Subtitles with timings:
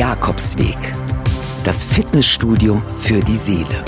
[0.00, 0.78] Jakobsweg.
[1.62, 3.84] Das Fitnessstudio für die Seele.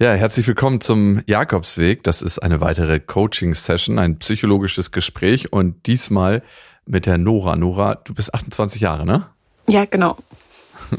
[0.00, 2.02] Ja, herzlich willkommen zum Jakobsweg.
[2.02, 6.42] Das ist eine weitere Coaching-Session, ein psychologisches Gespräch und diesmal
[6.86, 7.54] mit der Nora.
[7.54, 9.28] Nora, du bist 28 Jahre, ne?
[9.68, 10.16] Ja, genau.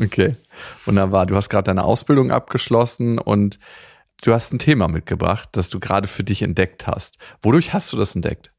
[0.01, 0.37] Okay,
[0.85, 1.25] wunderbar.
[1.25, 3.59] Du hast gerade deine Ausbildung abgeschlossen und
[4.21, 7.17] du hast ein Thema mitgebracht, das du gerade für dich entdeckt hast.
[7.41, 8.51] Wodurch hast du das entdeckt?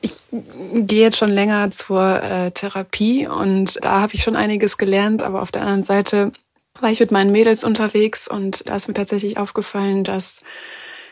[0.00, 5.22] Ich gehe jetzt schon länger zur äh, Therapie und da habe ich schon einiges gelernt,
[5.22, 6.32] aber auf der anderen Seite
[6.80, 10.42] war ich mit meinen Mädels unterwegs und da ist mir tatsächlich aufgefallen, dass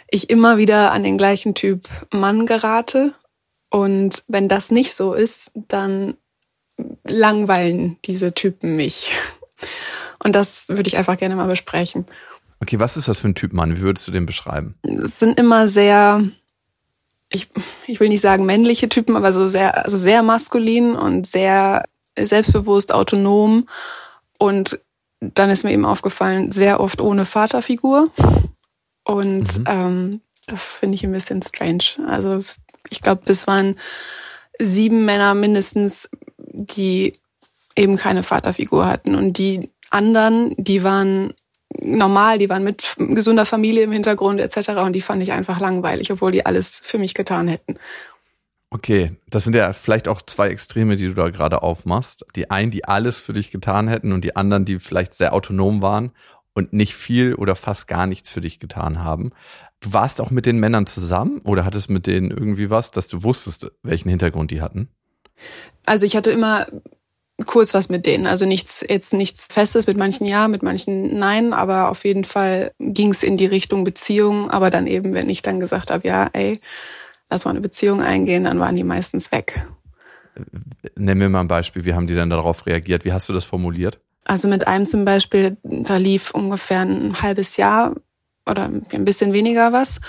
[0.08, 3.14] ich immer wieder an den gleichen Typ Mann gerate.
[3.70, 6.16] Und wenn das nicht so ist, dann
[7.04, 9.12] langweilen diese Typen mich.
[10.22, 12.06] Und das würde ich einfach gerne mal besprechen.
[12.60, 13.76] Okay, was ist das für ein Typ Mann?
[13.76, 14.74] Wie würdest du den beschreiben?
[14.82, 16.22] Es sind immer sehr,
[17.30, 17.48] ich,
[17.86, 21.84] ich will nicht sagen männliche Typen, aber so sehr, also sehr maskulin und sehr
[22.16, 23.68] selbstbewusst, autonom
[24.38, 24.78] und
[25.20, 28.10] dann ist mir eben aufgefallen, sehr oft ohne Vaterfigur.
[29.04, 29.64] Und mhm.
[29.66, 31.84] ähm, das finde ich ein bisschen strange.
[32.06, 32.38] Also
[32.90, 33.78] ich glaube, das waren
[34.58, 37.18] sieben Männer mindestens, die
[37.76, 39.14] eben keine Vaterfigur hatten.
[39.14, 41.34] Und die anderen, die waren
[41.80, 44.70] normal, die waren mit gesunder Familie im Hintergrund etc.
[44.80, 47.76] Und die fand ich einfach langweilig, obwohl die alles für mich getan hätten.
[48.70, 52.26] Okay, das sind ja vielleicht auch zwei Extreme, die du da gerade aufmachst.
[52.34, 55.80] Die einen, die alles für dich getan hätten und die anderen, die vielleicht sehr autonom
[55.80, 56.10] waren
[56.54, 59.30] und nicht viel oder fast gar nichts für dich getan haben.
[59.80, 63.22] Du warst auch mit den Männern zusammen oder hattest mit denen irgendwie was, dass du
[63.22, 64.88] wusstest, welchen Hintergrund die hatten?
[65.86, 66.66] Also ich hatte immer
[67.46, 68.26] kurz was mit denen.
[68.26, 72.72] Also nichts, jetzt nichts Festes, mit manchen ja, mit manchen nein, aber auf jeden Fall
[72.78, 74.50] ging es in die Richtung Beziehung.
[74.50, 76.60] Aber dann eben, wenn ich dann gesagt habe, ja, ey,
[77.30, 79.66] lass mal eine Beziehung eingehen, dann waren die meistens weg.
[80.96, 83.04] Nenn mir mal ein Beispiel, wie haben die dann darauf reagiert?
[83.04, 84.00] Wie hast du das formuliert?
[84.24, 87.94] Also mit einem zum Beispiel, da lief ungefähr ein halbes Jahr
[88.48, 90.00] oder ein bisschen weniger was.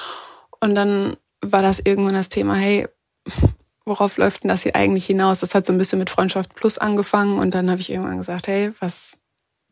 [0.59, 2.87] Und dann war das irgendwann das Thema, hey,
[3.85, 5.39] worauf läuft denn das hier eigentlich hinaus?
[5.39, 8.47] Das hat so ein bisschen mit Freundschaft Plus angefangen und dann habe ich irgendwann gesagt,
[8.47, 9.17] hey, was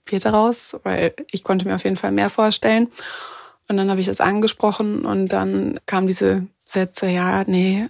[0.06, 0.78] wird daraus?
[0.84, 2.88] Weil ich konnte mir auf jeden Fall mehr vorstellen.
[3.70, 7.88] Und dann habe ich das angesprochen und dann kam diese Sätze, ja, nee,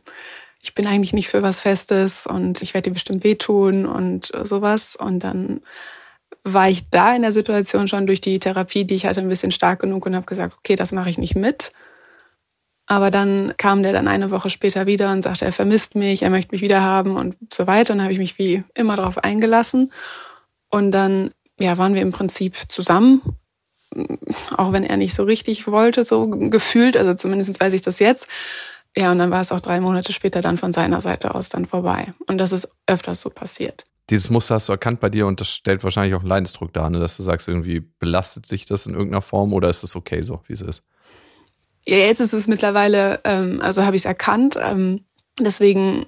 [0.61, 4.95] ich bin eigentlich nicht für was Festes und ich werde dir bestimmt wehtun und sowas.
[4.95, 5.61] Und dann
[6.43, 9.51] war ich da in der Situation schon durch die Therapie, die ich hatte, ein bisschen
[9.51, 11.71] stark genug und habe gesagt, okay, das mache ich nicht mit.
[12.85, 16.29] Aber dann kam der dann eine Woche später wieder und sagte, er vermisst mich, er
[16.29, 17.93] möchte mich wieder haben und so weiter.
[17.93, 19.91] Und dann habe ich mich wie immer darauf eingelassen.
[20.69, 23.21] Und dann ja, waren wir im Prinzip zusammen
[24.57, 28.27] auch wenn er nicht so richtig wollte, so gefühlt, also zumindest weiß ich das jetzt.
[28.95, 31.65] Ja, und dann war es auch drei Monate später dann von seiner Seite aus dann
[31.65, 32.13] vorbei.
[32.27, 33.85] Und das ist öfters so passiert.
[34.09, 36.89] Dieses Muster hast du erkannt bei dir und das stellt wahrscheinlich auch einen Leidensdruck dar,
[36.89, 36.99] ne?
[36.99, 40.41] dass du sagst, irgendwie belastet sich das in irgendeiner Form oder ist es okay so,
[40.47, 40.83] wie es ist?
[41.85, 44.57] Ja, jetzt ist es mittlerweile, ähm, also habe ich es erkannt.
[44.61, 45.03] Ähm,
[45.39, 46.05] deswegen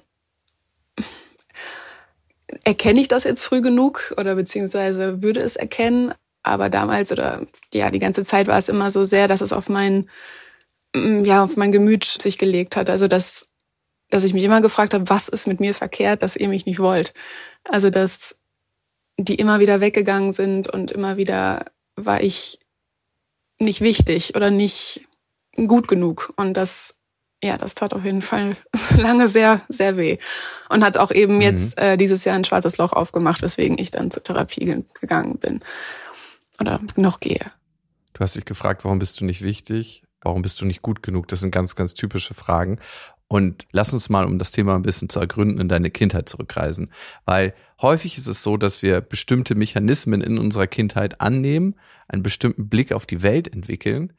[2.64, 6.14] erkenne ich das jetzt früh genug oder beziehungsweise würde es erkennen.
[6.42, 9.68] Aber damals oder ja, die ganze Zeit war es immer so sehr, dass es auf
[9.68, 10.08] mein,
[10.94, 12.88] mm, ja, auf mein Gemüt sich gelegt hat.
[12.88, 13.48] Also dass,
[14.10, 16.78] dass ich mich immer gefragt habe, was ist mit mir verkehrt, dass ihr mich nicht
[16.78, 17.12] wollt.
[17.64, 18.36] Also dass
[19.18, 21.66] die immer wieder weggegangen sind und immer wieder
[21.96, 22.60] war ich
[23.58, 25.06] nicht wichtig oder nicht
[25.56, 26.32] gut genug.
[26.36, 26.94] Und das,
[27.42, 28.56] ja, das tat auf jeden Fall
[28.96, 30.18] lange sehr, sehr weh.
[30.68, 31.42] Und hat auch eben mhm.
[31.42, 35.60] jetzt äh, dieses Jahr ein schwarzes Loch aufgemacht, weswegen ich dann zur Therapie gegangen bin
[36.60, 37.52] oder noch gehe.
[38.12, 40.02] Du hast dich gefragt, warum bist du nicht wichtig?
[40.22, 41.28] Warum bist du nicht gut genug?
[41.28, 42.78] Das sind ganz, ganz typische Fragen.
[43.28, 46.92] Und lass uns mal, um das Thema ein bisschen zu ergründen, in deine Kindheit zurückreisen.
[47.24, 51.74] Weil häufig ist es so, dass wir bestimmte Mechanismen in unserer Kindheit annehmen,
[52.08, 54.12] einen bestimmten Blick auf die Welt entwickeln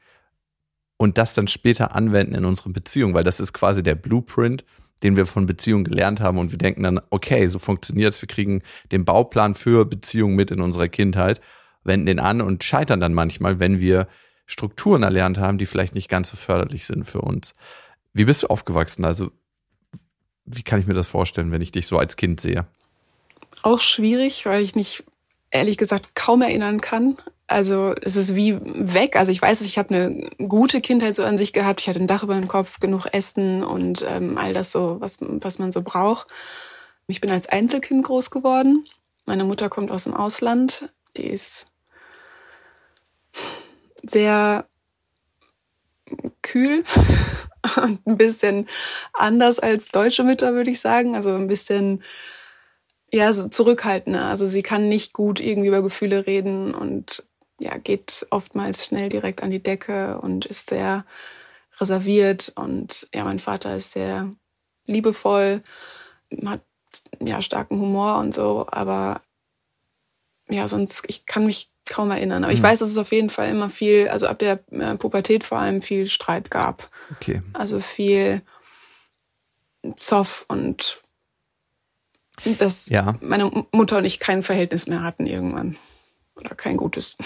[0.97, 4.65] und das dann später anwenden in unseren Beziehungen, weil das ist quasi der Blueprint,
[5.03, 8.27] den wir von Beziehungen gelernt haben und wir denken dann, okay, so funktioniert es, wir
[8.27, 11.39] kriegen den Bauplan für Beziehungen mit in unserer Kindheit
[11.87, 14.07] wenden den an und scheitern dann manchmal, wenn wir
[14.45, 17.55] Strukturen erlernt haben, die vielleicht nicht ganz so förderlich sind für uns.
[18.13, 19.03] Wie bist du aufgewachsen?
[19.03, 19.31] Also,
[20.45, 22.65] wie kann ich mir das vorstellen, wenn ich dich so als Kind sehe?
[23.63, 25.03] Auch schwierig, weil ich mich
[25.49, 27.17] ehrlich gesagt kaum erinnern kann.
[27.47, 29.15] Also es ist wie weg.
[29.15, 31.79] Also ich weiß, ich habe eine gute Kindheit so an sich gehabt.
[31.79, 35.19] Ich hatte ein Dach über dem Kopf, genug Essen und ähm, all das so, was,
[35.21, 36.27] was man so braucht.
[37.07, 38.85] Ich bin als Einzelkind groß geworden.
[39.25, 40.89] Meine Mutter kommt aus dem Ausland.
[41.15, 41.67] Die ist
[44.03, 44.67] sehr
[46.41, 46.83] kühl
[47.77, 48.67] und ein bisschen
[49.13, 51.15] anders als deutsche Mütter, würde ich sagen.
[51.15, 52.03] Also ein bisschen
[53.11, 54.25] ja, so zurückhaltender.
[54.25, 57.25] Also sie kann nicht gut irgendwie über Gefühle reden und
[57.59, 61.05] ja, geht oftmals schnell direkt an die Decke und ist sehr
[61.79, 62.51] reserviert.
[62.55, 64.31] Und ja, mein Vater ist sehr
[64.85, 65.61] liebevoll,
[66.45, 66.61] hat
[67.19, 69.21] ja starken Humor und so, aber
[70.49, 72.43] ja, sonst, ich kann mich kaum erinnern.
[72.43, 72.65] Aber ich mhm.
[72.65, 75.81] weiß, dass es auf jeden Fall immer viel, also ab der äh, Pubertät vor allem
[75.81, 76.89] viel Streit gab.
[77.11, 77.41] Okay.
[77.53, 78.41] Also viel
[79.95, 81.01] Zoff und
[82.59, 83.15] dass ja.
[83.21, 85.75] meine Mutter und ich kein Verhältnis mehr hatten irgendwann.
[86.37, 87.17] Oder kein gutes.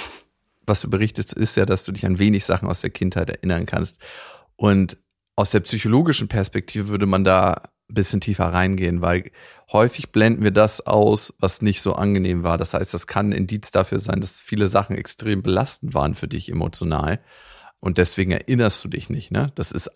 [0.66, 3.66] Was du berichtest, ist ja, dass du dich an wenig Sachen aus der Kindheit erinnern
[3.66, 4.00] kannst.
[4.56, 4.98] Und
[5.36, 7.54] aus der psychologischen Perspektive würde man da
[7.90, 9.32] ein bisschen tiefer reingehen, weil
[9.72, 12.58] häufig blenden wir das aus, was nicht so angenehm war.
[12.58, 16.28] Das heißt, das kann ein Indiz dafür sein, dass viele Sachen extrem belastend waren für
[16.28, 17.20] dich emotional.
[17.80, 19.32] Und deswegen erinnerst du dich nicht.
[19.32, 19.52] Ne?
[19.56, 19.90] Das ist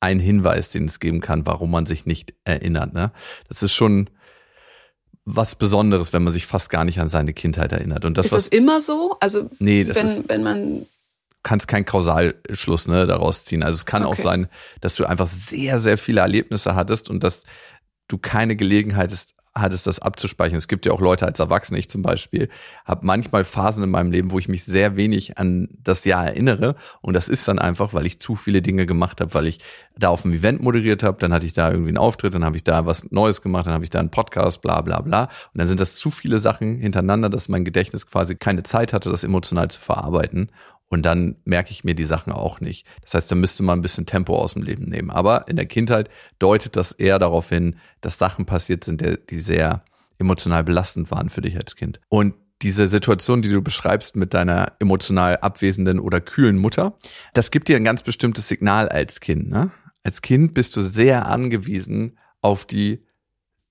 [0.00, 2.92] ein Hinweis, den es geben kann, warum man sich nicht erinnert.
[2.92, 3.12] Ne?
[3.48, 4.10] Das ist schon
[5.24, 8.04] was Besonderes, wenn man sich fast gar nicht an seine Kindheit erinnert.
[8.04, 9.16] Und das, ist das immer so?
[9.20, 10.86] Also nee, das wenn, ist, wenn man
[11.42, 13.62] kannst keinen Kausalschluss ne, daraus ziehen.
[13.62, 14.12] Also es kann okay.
[14.12, 14.48] auch sein,
[14.80, 17.42] dass du einfach sehr, sehr viele Erlebnisse hattest und dass
[18.08, 19.12] du keine Gelegenheit
[19.54, 20.56] hattest, das abzuspeichern.
[20.56, 22.48] Es gibt ja auch Leute als Erwachsene, ich zum Beispiel,
[22.84, 26.74] habe manchmal Phasen in meinem Leben, wo ich mich sehr wenig an das Jahr erinnere.
[27.00, 29.58] Und das ist dann einfach, weil ich zu viele Dinge gemacht habe, weil ich
[29.96, 32.56] da auf einem Event moderiert habe, dann hatte ich da irgendwie einen Auftritt, dann habe
[32.56, 35.24] ich da was Neues gemacht, dann habe ich da einen Podcast, bla bla bla.
[35.24, 39.10] Und dann sind das zu viele Sachen hintereinander, dass mein Gedächtnis quasi keine Zeit hatte,
[39.10, 40.50] das emotional zu verarbeiten.
[40.92, 42.86] Und dann merke ich mir die Sachen auch nicht.
[43.00, 45.10] Das heißt, da müsste man ein bisschen Tempo aus dem Leben nehmen.
[45.10, 49.86] Aber in der Kindheit deutet das eher darauf hin, dass Sachen passiert sind, die sehr
[50.18, 51.98] emotional belastend waren für dich als Kind.
[52.10, 56.98] Und diese Situation, die du beschreibst mit deiner emotional abwesenden oder kühlen Mutter,
[57.32, 59.48] das gibt dir ein ganz bestimmtes Signal als Kind.
[59.48, 59.70] Ne?
[60.04, 63.02] Als Kind bist du sehr angewiesen auf die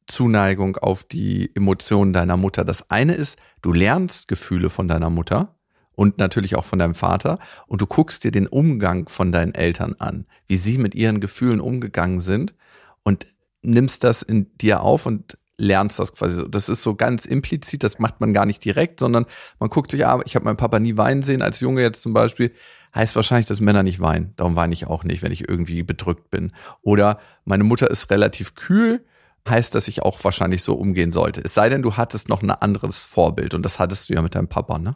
[0.08, 2.66] Zuneigung, auf die Emotionen deiner Mutter.
[2.66, 5.56] Das eine ist, du lernst Gefühle von deiner Mutter
[6.02, 7.38] und natürlich auch von deinem Vater
[7.68, 11.60] und du guckst dir den Umgang von deinen Eltern an, wie sie mit ihren Gefühlen
[11.60, 12.56] umgegangen sind
[13.04, 13.28] und
[13.62, 16.44] nimmst das in dir auf und lernst das quasi.
[16.50, 19.28] Das ist so ganz implizit, das macht man gar nicht direkt, sondern
[19.60, 22.14] man guckt sich, ja, ich habe meinen Papa nie weinen sehen, als Junge jetzt zum
[22.16, 22.52] Beispiel,
[22.96, 24.34] heißt wahrscheinlich, dass Männer nicht weinen.
[24.38, 26.52] Darum weine ich auch nicht, wenn ich irgendwie bedrückt bin.
[26.82, 29.06] Oder meine Mutter ist relativ kühl,
[29.48, 31.42] heißt, dass ich auch wahrscheinlich so umgehen sollte.
[31.42, 34.34] Es sei denn, du hattest noch ein anderes Vorbild und das hattest du ja mit
[34.34, 34.96] deinem Papa, ne?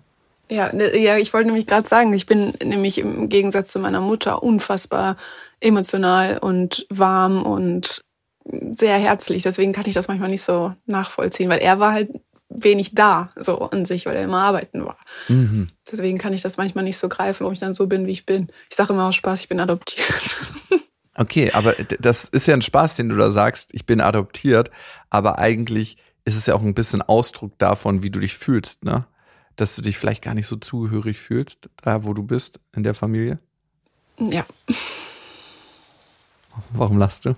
[0.49, 4.01] Ja, ne, ja, ich wollte nämlich gerade sagen, ich bin nämlich im Gegensatz zu meiner
[4.01, 5.17] Mutter unfassbar
[5.59, 8.03] emotional und warm und
[8.73, 9.43] sehr herzlich.
[9.43, 12.09] Deswegen kann ich das manchmal nicht so nachvollziehen, weil er war halt
[12.49, 14.97] wenig da, so an sich, weil er immer arbeiten war.
[15.27, 15.69] Mhm.
[15.91, 18.25] Deswegen kann ich das manchmal nicht so greifen, warum ich dann so bin, wie ich
[18.25, 18.47] bin.
[18.69, 20.05] Ich sage immer aus Spaß, ich bin adoptiert.
[21.17, 24.69] Okay, aber das ist ja ein Spaß, den du da sagst, ich bin adoptiert,
[25.09, 25.95] aber eigentlich
[26.25, 29.05] ist es ja auch ein bisschen Ausdruck davon, wie du dich fühlst, ne?
[29.55, 32.93] Dass du dich vielleicht gar nicht so zugehörig fühlst, da wo du bist in der
[32.93, 33.39] Familie?
[34.19, 34.45] Ja.
[36.73, 37.35] Warum lachst du?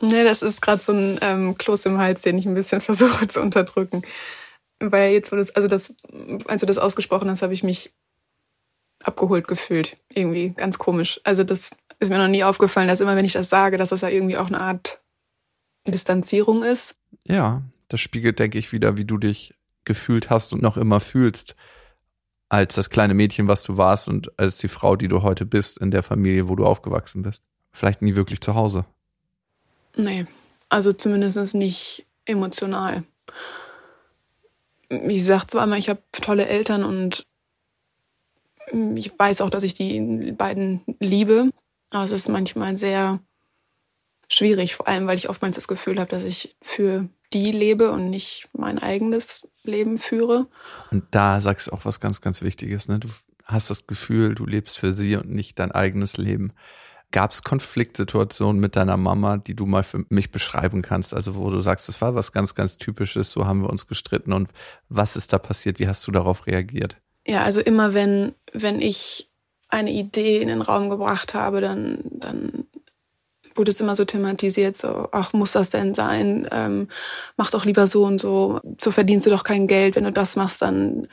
[0.00, 3.28] Nee, das ist gerade so ein ähm, Kloß im Hals, den ich ein bisschen versuche
[3.28, 4.02] zu unterdrücken.
[4.78, 5.96] Weil jetzt, wo das, also das,
[6.46, 7.92] als du das ausgesprochen hast, habe ich mich
[9.04, 9.96] abgeholt gefühlt.
[10.10, 11.20] Irgendwie ganz komisch.
[11.24, 14.02] Also das ist mir noch nie aufgefallen, dass immer, wenn ich das sage, dass das
[14.02, 15.00] ja irgendwie auch eine Art
[15.86, 16.96] Distanzierung ist.
[17.26, 19.54] Ja, das spiegelt, denke ich, wieder, wie du dich
[19.86, 21.56] gefühlt hast und noch immer fühlst,
[22.48, 25.78] als das kleine Mädchen, was du warst und als die Frau, die du heute bist
[25.78, 27.42] in der Familie, wo du aufgewachsen bist.
[27.72, 28.84] Vielleicht nie wirklich zu Hause.
[29.96, 30.26] Nee,
[30.68, 33.02] also zumindest nicht emotional.
[34.88, 37.26] Ich sag zwar immer, ich habe tolle Eltern und
[38.94, 41.50] ich weiß auch, dass ich die beiden liebe,
[41.90, 43.20] aber es ist manchmal sehr
[44.28, 47.08] schwierig, vor allem weil ich oftmals das Gefühl habe, dass ich für
[47.44, 50.46] die lebe und nicht mein eigenes Leben führe.
[50.90, 52.88] Und da sagst du auch was ganz, ganz Wichtiges.
[52.88, 52.98] Ne?
[52.98, 53.08] Du
[53.44, 56.52] hast das Gefühl, du lebst für sie und nicht dein eigenes Leben.
[57.12, 61.14] Gab es Konfliktsituationen mit deiner Mama, die du mal für mich beschreiben kannst?
[61.14, 64.32] Also wo du sagst, das war was ganz, ganz Typisches, so haben wir uns gestritten
[64.32, 64.50] und
[64.88, 65.78] was ist da passiert?
[65.78, 66.96] Wie hast du darauf reagiert?
[67.26, 69.30] Ja, also immer wenn, wenn ich
[69.68, 72.66] eine Idee in den Raum gebracht habe, dann, dann
[73.56, 76.48] wurde es immer so thematisiert, so, ach, muss das denn sein?
[76.50, 76.88] Ähm,
[77.36, 78.60] mach doch lieber so und so.
[78.80, 79.96] So verdienst du doch kein Geld.
[79.96, 81.08] Wenn du das machst, dann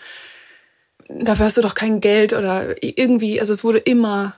[1.10, 4.36] dafür hast du doch kein Geld oder irgendwie, also es wurde immer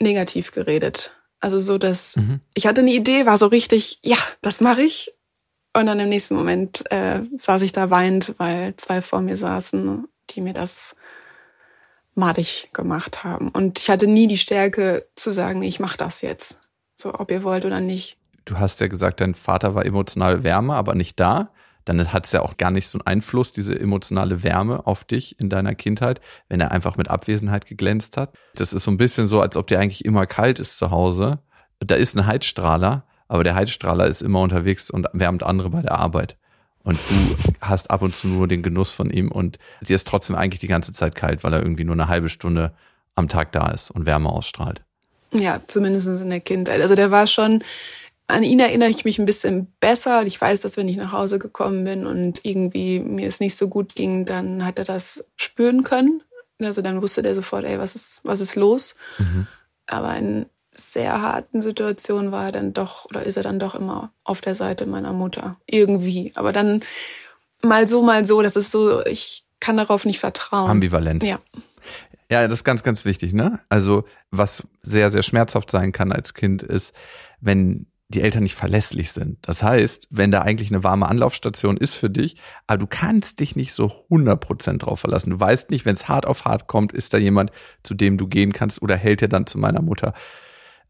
[0.00, 1.12] negativ geredet.
[1.40, 2.40] Also so, dass mhm.
[2.54, 5.14] ich hatte eine Idee, war so richtig, ja, das mache ich.
[5.76, 10.06] Und dann im nächsten Moment äh, saß ich da weinend, weil zwei vor mir saßen,
[10.30, 10.94] die mir das
[12.14, 13.48] madig gemacht haben.
[13.48, 16.58] Und ich hatte nie die Stärke zu sagen, nee, ich mache das jetzt.
[16.96, 18.16] So, ob ihr wollt oder nicht.
[18.44, 21.50] Du hast ja gesagt, dein Vater war emotional wärmer, aber nicht da.
[21.84, 25.38] Dann hat es ja auch gar nicht so einen Einfluss, diese emotionale Wärme auf dich
[25.38, 28.34] in deiner Kindheit, wenn er einfach mit Abwesenheit geglänzt hat.
[28.54, 31.40] Das ist so ein bisschen so, als ob dir eigentlich immer kalt ist zu Hause.
[31.80, 35.98] Da ist ein Heizstrahler, aber der Heizstrahler ist immer unterwegs und wärmt andere bei der
[35.98, 36.38] Arbeit.
[36.84, 40.36] Und du hast ab und zu nur den Genuss von ihm und dir ist trotzdem
[40.36, 42.74] eigentlich die ganze Zeit kalt, weil er irgendwie nur eine halbe Stunde
[43.14, 44.83] am Tag da ist und Wärme ausstrahlt.
[45.34, 46.80] Ja, zumindest in der Kindheit.
[46.80, 47.62] Also der war schon,
[48.26, 50.22] an ihn erinnere ich mich ein bisschen besser.
[50.24, 53.68] Ich weiß, dass wenn ich nach Hause gekommen bin und irgendwie mir es nicht so
[53.68, 56.22] gut ging, dann hat er das spüren können.
[56.60, 58.94] Also dann wusste der sofort, ey, was ist, was ist los?
[59.18, 59.46] Mhm.
[59.86, 64.10] Aber in sehr harten Situationen war er dann doch, oder ist er dann doch immer
[64.24, 65.56] auf der Seite meiner Mutter.
[65.66, 66.32] Irgendwie.
[66.34, 66.82] Aber dann
[67.62, 68.42] mal so, mal so.
[68.42, 70.70] Das ist so, ich kann darauf nicht vertrauen.
[70.70, 71.22] Ambivalent.
[71.22, 71.40] Ja.
[72.30, 73.60] Ja, das ist ganz, ganz wichtig, ne?
[73.68, 76.94] Also, was sehr, sehr schmerzhaft sein kann als Kind, ist,
[77.40, 79.38] wenn die Eltern nicht verlässlich sind.
[79.42, 83.56] Das heißt, wenn da eigentlich eine warme Anlaufstation ist für dich, aber du kannst dich
[83.56, 85.30] nicht so 100% drauf verlassen.
[85.30, 87.50] Du weißt nicht, wenn es hart auf hart kommt, ist da jemand,
[87.82, 90.12] zu dem du gehen kannst oder hält er dann zu meiner Mutter.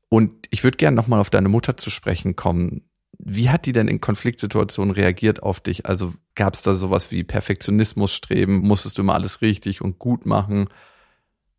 [0.09, 2.83] Und ich würde gerne nochmal auf deine Mutter zu sprechen kommen.
[3.19, 5.87] Wie hat die denn in Konfliktsituationen reagiert auf dich?
[5.87, 8.59] Also gab es da sowas wie Perfektionismus streben?
[8.59, 10.69] Musstest du immer alles richtig und gut machen?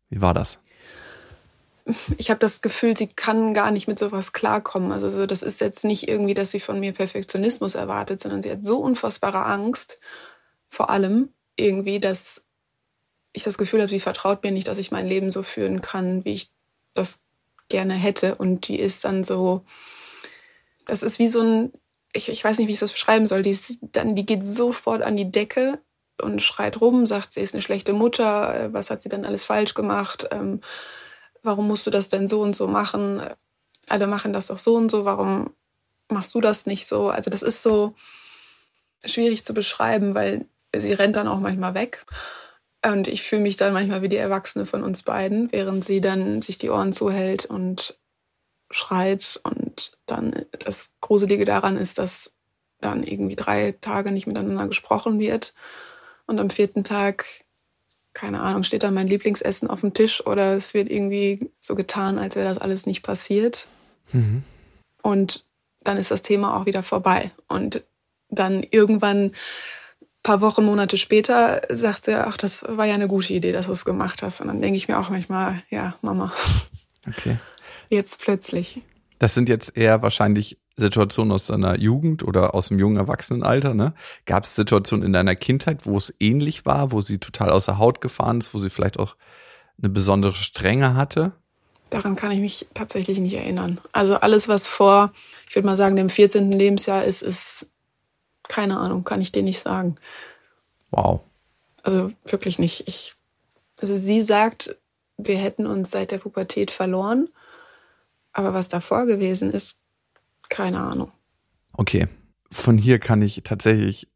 [0.08, 0.58] Wie war das?
[2.18, 4.90] Ich habe das Gefühl, sie kann gar nicht mit sowas klarkommen.
[4.90, 8.50] Also so, das ist jetzt nicht irgendwie, dass sie von mir Perfektionismus erwartet, sondern sie
[8.50, 10.00] hat so unfassbare Angst,
[10.68, 12.42] vor allem irgendwie, dass
[13.32, 16.24] ich das Gefühl habe, sie vertraut mir nicht, dass ich mein Leben so führen kann,
[16.24, 16.50] wie ich
[16.94, 17.20] das
[17.68, 18.34] gerne hätte.
[18.34, 19.64] Und die ist dann so,
[20.86, 21.72] das ist wie so ein,
[22.12, 23.42] ich, ich weiß nicht, wie ich das beschreiben soll.
[23.42, 25.78] Die, ist dann, die geht sofort an die Decke
[26.22, 29.44] und schreit rum, sagt, sie ist eine schlechte Mutter, äh, was hat sie dann alles
[29.44, 30.60] falsch gemacht, ähm,
[31.42, 33.22] warum musst du das denn so und so machen?
[33.88, 35.50] Alle machen das doch so und so, warum
[36.08, 37.10] machst du das nicht so?
[37.10, 37.94] Also das ist so
[39.04, 42.04] schwierig zu beschreiben, weil sie rennt dann auch manchmal weg.
[42.84, 46.42] Und ich fühle mich dann manchmal wie die Erwachsene von uns beiden, während sie dann
[46.42, 47.98] sich die Ohren zuhält und
[48.70, 49.40] schreit.
[49.42, 52.32] Und dann das Gruselige daran ist, dass
[52.80, 55.54] dann irgendwie drei Tage nicht miteinander gesprochen wird.
[56.26, 57.24] Und am vierten Tag,
[58.12, 62.18] keine Ahnung, steht da mein Lieblingsessen auf dem Tisch oder es wird irgendwie so getan,
[62.18, 63.68] als wäre das alles nicht passiert.
[64.12, 64.42] Mhm.
[65.02, 65.44] Und
[65.82, 67.30] dann ist das Thema auch wieder vorbei.
[67.46, 67.84] Und
[68.28, 69.32] dann irgendwann
[70.26, 73.72] paar Wochen, Monate später sagt sie, ach, das war ja eine gute Idee, dass du
[73.72, 74.40] es gemacht hast.
[74.40, 76.32] Und dann denke ich mir auch manchmal, ja, Mama.
[77.08, 77.38] Okay.
[77.88, 78.82] Jetzt plötzlich.
[79.20, 83.94] Das sind jetzt eher wahrscheinlich Situationen aus deiner Jugend oder aus dem jungen Erwachsenenalter, ne?
[84.26, 88.00] Gab es Situationen in deiner Kindheit, wo es ähnlich war, wo sie total außer Haut
[88.00, 89.16] gefahren ist, wo sie vielleicht auch
[89.78, 91.32] eine besondere Strenge hatte?
[91.88, 93.80] Daran kann ich mich tatsächlich nicht erinnern.
[93.92, 95.12] Also alles, was vor,
[95.48, 96.52] ich würde mal sagen, dem 14.
[96.52, 97.70] Lebensjahr ist, ist
[98.48, 99.94] keine Ahnung, kann ich dir nicht sagen.
[100.90, 101.20] Wow.
[101.82, 102.86] Also wirklich nicht.
[102.86, 103.14] Ich,
[103.80, 104.76] also sie sagt,
[105.16, 107.28] wir hätten uns seit der Pubertät verloren.
[108.32, 109.78] Aber was davor gewesen ist,
[110.48, 111.12] keine Ahnung.
[111.72, 112.08] Okay.
[112.50, 114.08] Von hier kann ich tatsächlich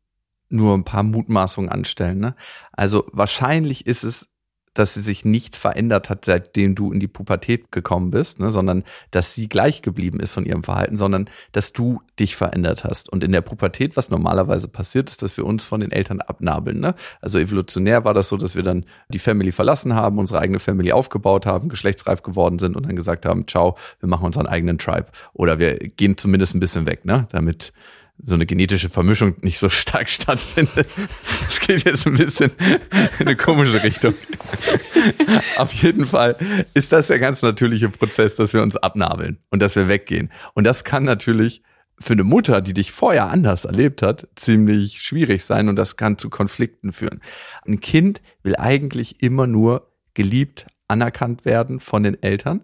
[0.48, 2.18] nur ein paar Mutmaßungen anstellen.
[2.18, 2.34] Ne?
[2.72, 4.29] Also wahrscheinlich ist es
[4.80, 8.82] dass sie sich nicht verändert hat, seitdem du in die Pubertät gekommen bist, ne, sondern
[9.10, 13.10] dass sie gleich geblieben ist von ihrem Verhalten, sondern dass du dich verändert hast.
[13.10, 16.80] Und in der Pubertät, was normalerweise passiert, ist, dass wir uns von den Eltern abnabeln.
[16.80, 16.94] Ne?
[17.20, 20.92] Also evolutionär war das so, dass wir dann die Family verlassen haben, unsere eigene Family
[20.92, 25.08] aufgebaut haben, geschlechtsreif geworden sind und dann gesagt haben, ciao, wir machen unseren eigenen Tribe.
[25.34, 27.28] Oder wir gehen zumindest ein bisschen weg, ne?
[27.32, 27.74] damit
[28.24, 30.88] so eine genetische Vermischung nicht so stark stattfindet.
[31.46, 32.50] Das geht jetzt ein bisschen
[33.18, 34.14] in eine komische Richtung.
[35.58, 36.36] Auf jeden Fall
[36.74, 40.30] ist das der ganz natürliche Prozess, dass wir uns abnabeln und dass wir weggehen.
[40.54, 41.62] Und das kann natürlich
[41.98, 46.16] für eine Mutter, die dich vorher anders erlebt hat, ziemlich schwierig sein und das kann
[46.16, 47.20] zu Konflikten führen.
[47.66, 52.62] Ein Kind will eigentlich immer nur geliebt, anerkannt werden von den Eltern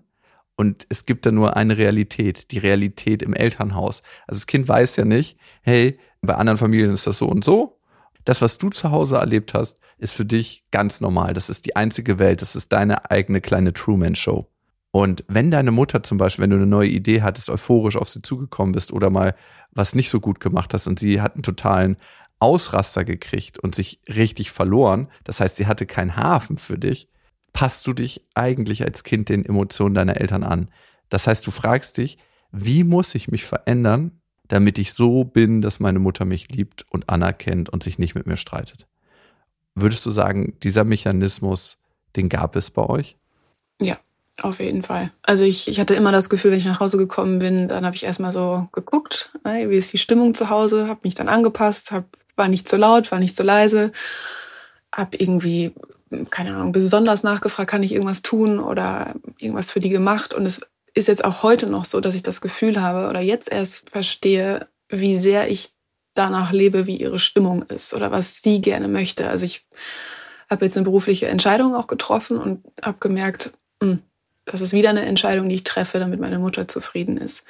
[0.56, 4.02] und es gibt da nur eine Realität, die Realität im Elternhaus.
[4.26, 7.78] Also das Kind weiß ja nicht, hey, bei anderen Familien ist das so und so.
[8.24, 11.34] Das, was du zu Hause erlebt hast, ist für dich ganz normal.
[11.34, 12.42] Das ist die einzige Welt.
[12.42, 14.48] Das ist deine eigene kleine Truman-Show.
[14.90, 18.22] Und wenn deine Mutter zum Beispiel, wenn du eine neue Idee hattest, euphorisch auf sie
[18.22, 19.34] zugekommen bist oder mal
[19.70, 21.98] was nicht so gut gemacht hast und sie hat einen totalen
[22.38, 27.08] Ausraster gekriegt und sich richtig verloren, das heißt, sie hatte keinen Hafen für dich,
[27.52, 30.68] passt du dich eigentlich als Kind den Emotionen deiner Eltern an?
[31.08, 32.18] Das heißt, du fragst dich,
[32.52, 37.08] wie muss ich mich verändern, damit ich so bin, dass meine Mutter mich liebt und
[37.08, 38.86] anerkennt und sich nicht mit mir streitet?
[39.74, 41.78] Würdest du sagen, dieser Mechanismus,
[42.16, 43.16] den gab es bei euch?
[43.80, 43.98] Ja,
[44.42, 45.12] auf jeden Fall.
[45.22, 47.96] Also ich, ich hatte immer das Gefühl, wenn ich nach Hause gekommen bin, dann habe
[47.96, 52.04] ich erstmal so geguckt, wie ist die Stimmung zu Hause, habe mich dann angepasst, hab,
[52.36, 53.92] war nicht zu laut, war nicht zu leise,
[54.92, 55.72] habe irgendwie,
[56.30, 60.34] keine Ahnung, besonders nachgefragt, kann ich irgendwas tun oder irgendwas für die gemacht.
[60.34, 60.60] Und es
[60.94, 64.68] ist jetzt auch heute noch so, dass ich das Gefühl habe oder jetzt erst verstehe,
[64.88, 65.70] wie sehr ich
[66.14, 69.28] danach lebe, wie ihre Stimmung ist oder was sie gerne möchte.
[69.28, 69.66] Also ich
[70.48, 74.02] habe jetzt eine berufliche Entscheidung auch getroffen und habe gemerkt, mh, hm,
[74.46, 77.42] das ist wieder eine Entscheidung, die ich treffe, damit meine Mutter zufrieden ist.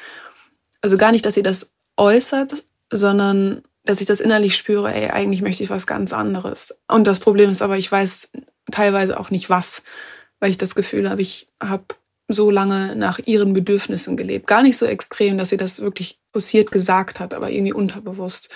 [0.81, 5.43] Also gar nicht, dass sie das äußert, sondern dass ich das innerlich spüre, ey, eigentlich
[5.43, 6.75] möchte ich was ganz anderes.
[6.89, 8.31] Und das Problem ist aber, ich weiß
[8.71, 9.83] teilweise auch nicht was,
[10.41, 11.85] weil ich das Gefühl habe, ich habe
[12.29, 14.49] so lange nach ihren Bedürfnissen gelebt.
[14.49, 18.51] Gar nicht so extrem, dass sie das wirklich posiert gesagt hat, aber irgendwie unterbewusst.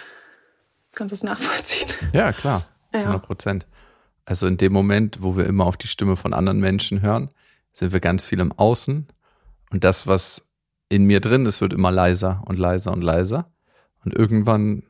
[0.93, 1.89] Kannst du es nachvollziehen?
[2.13, 2.67] Ja, klar.
[2.93, 3.63] 100 Prozent.
[3.63, 3.77] Ja.
[4.25, 7.29] Also in dem Moment, wo wir immer auf die Stimme von anderen Menschen hören,
[7.73, 9.07] sind wir ganz viel im Außen.
[9.71, 10.43] Und das, was
[10.89, 13.53] in mir drin ist, wird immer leiser und leiser und leiser.
[14.05, 14.83] Und irgendwann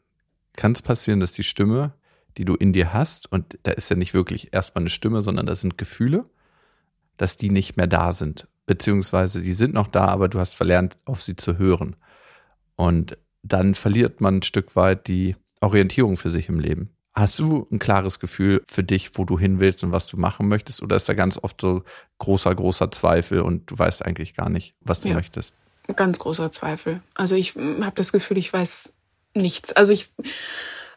[0.56, 1.94] kann es passieren, dass die Stimme,
[2.36, 5.46] die du in dir hast, und da ist ja nicht wirklich erstmal eine Stimme, sondern
[5.46, 6.24] das sind Gefühle,
[7.16, 8.48] dass die nicht mehr da sind.
[8.66, 11.96] Beziehungsweise die sind noch da, aber du hast verlernt, auf sie zu hören.
[12.76, 16.90] Und dann verliert man ein Stück weit die Orientierung für sich im Leben.
[17.12, 20.48] Hast du ein klares Gefühl für dich, wo du hin willst und was du machen
[20.48, 20.82] möchtest?
[20.82, 21.82] Oder ist da ganz oft so
[22.18, 25.54] großer, großer Zweifel und du weißt eigentlich gar nicht, was du ja, möchtest?
[25.96, 27.02] Ganz großer Zweifel.
[27.14, 28.94] Also ich habe das Gefühl, ich weiß
[29.34, 29.72] nichts.
[29.72, 30.10] Also ich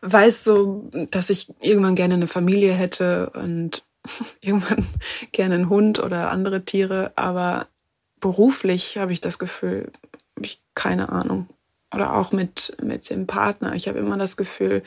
[0.01, 3.83] weiß so, dass ich irgendwann gerne eine Familie hätte und
[4.41, 4.85] irgendwann
[5.31, 7.67] gerne einen Hund oder andere Tiere, aber
[8.19, 9.91] beruflich habe ich das Gefühl,
[10.41, 11.47] ich keine Ahnung.
[11.93, 13.75] Oder auch mit, mit dem Partner.
[13.75, 14.81] Ich habe immer das Gefühl,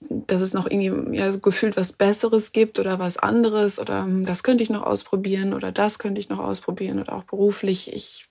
[0.00, 4.26] dass es noch irgendwie ja, so gefühlt was Besseres gibt oder was anderes oder hm,
[4.26, 7.92] das könnte ich noch ausprobieren oder das könnte ich noch ausprobieren oder auch beruflich.
[7.92, 8.26] Ich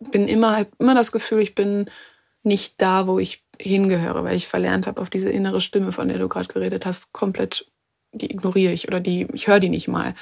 [0.00, 1.88] bin immer, immer das Gefühl, ich bin
[2.46, 6.18] nicht da, wo ich hingehöre, weil ich verlernt habe, auf diese innere Stimme, von der
[6.18, 7.70] du gerade geredet hast, komplett,
[8.12, 10.14] die ignoriere ich oder die, ich höre die nicht mal.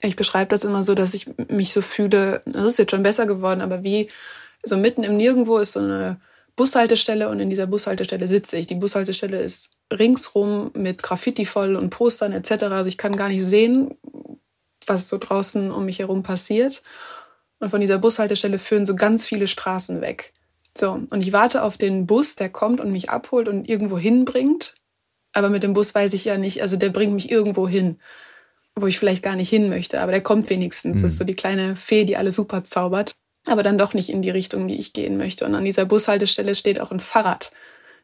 [0.00, 3.26] Ich beschreibe das immer so, dass ich mich so fühle, das ist jetzt schon besser
[3.26, 4.08] geworden, aber wie
[4.62, 6.20] so mitten im Nirgendwo ist so eine
[6.56, 8.66] Bushaltestelle und in dieser Bushaltestelle sitze ich.
[8.66, 12.64] Die Bushaltestelle ist ringsrum mit Graffiti voll und Postern etc.
[12.64, 13.96] Also ich kann gar nicht sehen,
[14.86, 16.82] was so draußen um mich herum passiert.
[17.60, 20.32] Und von dieser Bushaltestelle führen so ganz viele Straßen weg.
[20.78, 24.74] So, und ich warte auf den Bus, der kommt und mich abholt und irgendwo hinbringt.
[25.32, 28.00] Aber mit dem Bus weiß ich ja nicht, also der bringt mich irgendwo hin,
[28.74, 30.00] wo ich vielleicht gar nicht hin möchte.
[30.00, 30.98] Aber der kommt wenigstens.
[30.98, 31.02] Mhm.
[31.02, 33.14] Das ist so die kleine Fee, die alle super zaubert
[33.50, 35.44] aber dann doch nicht in die Richtung, die ich gehen möchte.
[35.44, 37.52] Und an dieser Bushaltestelle steht auch ein Fahrrad,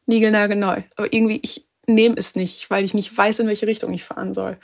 [0.06, 0.82] niegelnagelneu.
[0.96, 4.32] Aber irgendwie, ich nehme es nicht, weil ich nicht weiß, in welche Richtung ich fahren
[4.32, 4.58] soll.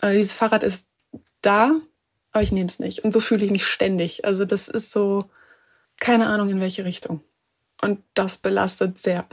[0.00, 0.86] Also dieses Fahrrad ist
[1.42, 1.72] da,
[2.32, 3.04] aber ich nehme es nicht.
[3.04, 4.24] Und so fühle ich mich ständig.
[4.24, 5.26] Also das ist so,
[6.00, 7.22] keine Ahnung, in welche Richtung.
[7.82, 9.26] Und das belastet sehr.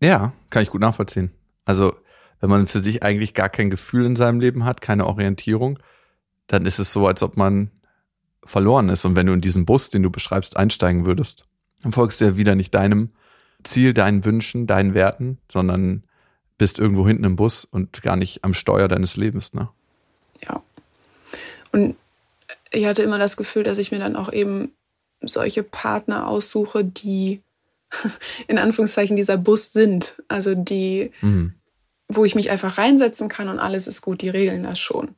[0.00, 1.30] Ja, kann ich gut nachvollziehen.
[1.64, 1.96] Also,
[2.40, 5.78] wenn man für sich eigentlich gar kein Gefühl in seinem Leben hat, keine Orientierung,
[6.46, 7.70] dann ist es so, als ob man
[8.44, 9.04] verloren ist.
[9.04, 11.44] Und wenn du in diesen Bus, den du beschreibst, einsteigen würdest,
[11.82, 13.10] dann folgst du ja wieder nicht deinem
[13.64, 16.04] Ziel, deinen Wünschen, deinen Werten, sondern
[16.58, 19.68] bist irgendwo hinten im Bus und gar nicht am Steuer deines Lebens, ne?
[20.42, 20.62] Ja.
[21.72, 21.96] Und
[22.70, 24.72] ich hatte immer das Gefühl, dass ich mir dann auch eben
[25.20, 27.42] solche Partner aussuche, die
[28.48, 30.22] in Anführungszeichen dieser Bus sind.
[30.28, 31.54] Also die, mhm.
[32.08, 35.10] wo ich mich einfach reinsetzen kann und alles ist gut, die regeln das schon.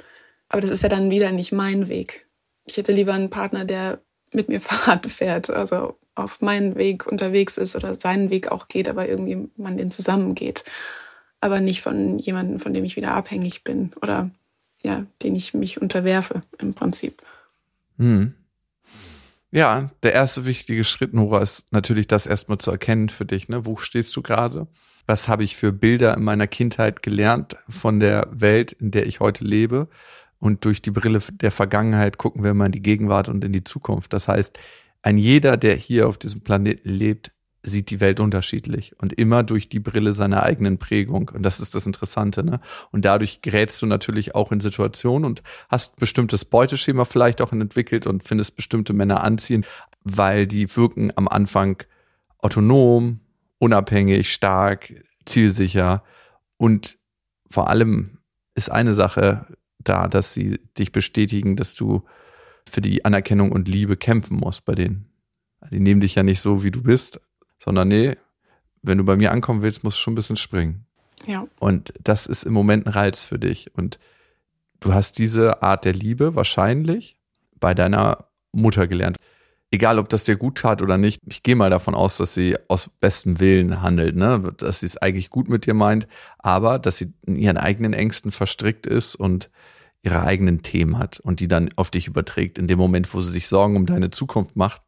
[0.51, 2.29] Aber das ist ja dann wieder nicht mein Weg
[2.71, 4.01] ich hätte lieber einen Partner, der
[4.33, 8.89] mit mir Fahrrad fährt, also auf meinen Weg unterwegs ist oder seinen Weg auch geht,
[8.89, 10.65] aber irgendwie man den zusammen geht.
[11.41, 14.31] Aber nicht von jemandem, von dem ich wieder abhängig bin oder
[14.83, 17.23] ja, den ich mich unterwerfe im Prinzip.
[17.99, 18.35] Hm.
[19.51, 23.49] Ja, der erste wichtige Schritt, Nora, ist natürlich das erstmal zu erkennen für dich.
[23.49, 23.65] Ne?
[23.65, 24.67] Wo stehst du gerade?
[25.07, 29.21] Was habe ich für Bilder in meiner Kindheit gelernt von der Welt, in der ich
[29.21, 29.89] heute lebe?
[30.39, 33.65] Und durch die Brille der Vergangenheit gucken wir immer in die Gegenwart und in die
[33.65, 34.13] Zukunft.
[34.13, 34.59] Das heißt,
[35.03, 39.69] ein jeder, der hier auf diesem Planeten lebt, sieht die Welt unterschiedlich und immer durch
[39.69, 41.31] die Brille seiner eigenen Prägung.
[41.31, 42.45] Und das ist das Interessante.
[42.45, 42.61] Ne?
[42.93, 48.07] Und dadurch gerätst du natürlich auch in Situationen und hast bestimmtes Beuteschema vielleicht auch entwickelt
[48.07, 49.67] und findest bestimmte Männer anziehend,
[50.05, 51.83] weil die wirken am Anfang
[52.39, 53.21] autonom,
[53.59, 54.93] unabhängig, stark,
[55.27, 56.05] zielsicher.
[56.57, 56.99] Und
[57.51, 58.19] vor allem
[58.55, 59.47] ist eine Sache
[59.79, 62.05] da, dass sie dich bestätigen, dass du
[62.69, 65.07] für die Anerkennung und Liebe kämpfen musst bei denen.
[65.71, 67.21] Die nehmen dich ja nicht so, wie du bist,
[67.59, 68.17] sondern nee,
[68.83, 70.87] wenn du bei mir ankommen willst, musst du schon ein bisschen springen.
[71.27, 71.47] Ja.
[71.59, 73.75] Und das ist im Moment ein Reiz für dich.
[73.75, 73.99] Und
[74.81, 77.19] du hast diese Art der Liebe wahrscheinlich
[77.59, 79.17] bei deiner Mutter gelernt.
[79.71, 82.57] Egal, ob das dir gut tat oder nicht, ich gehe mal davon aus, dass sie
[82.69, 84.55] aus bestem Willen handelt, ne?
[84.57, 88.31] dass sie es eigentlich gut mit dir meint, aber dass sie in ihren eigenen Ängsten
[88.31, 89.51] verstrickt ist und
[90.03, 92.57] ihre eigenen Themen hat und die dann auf dich überträgt.
[92.57, 94.81] In dem Moment, wo sie sich Sorgen um deine Zukunft macht,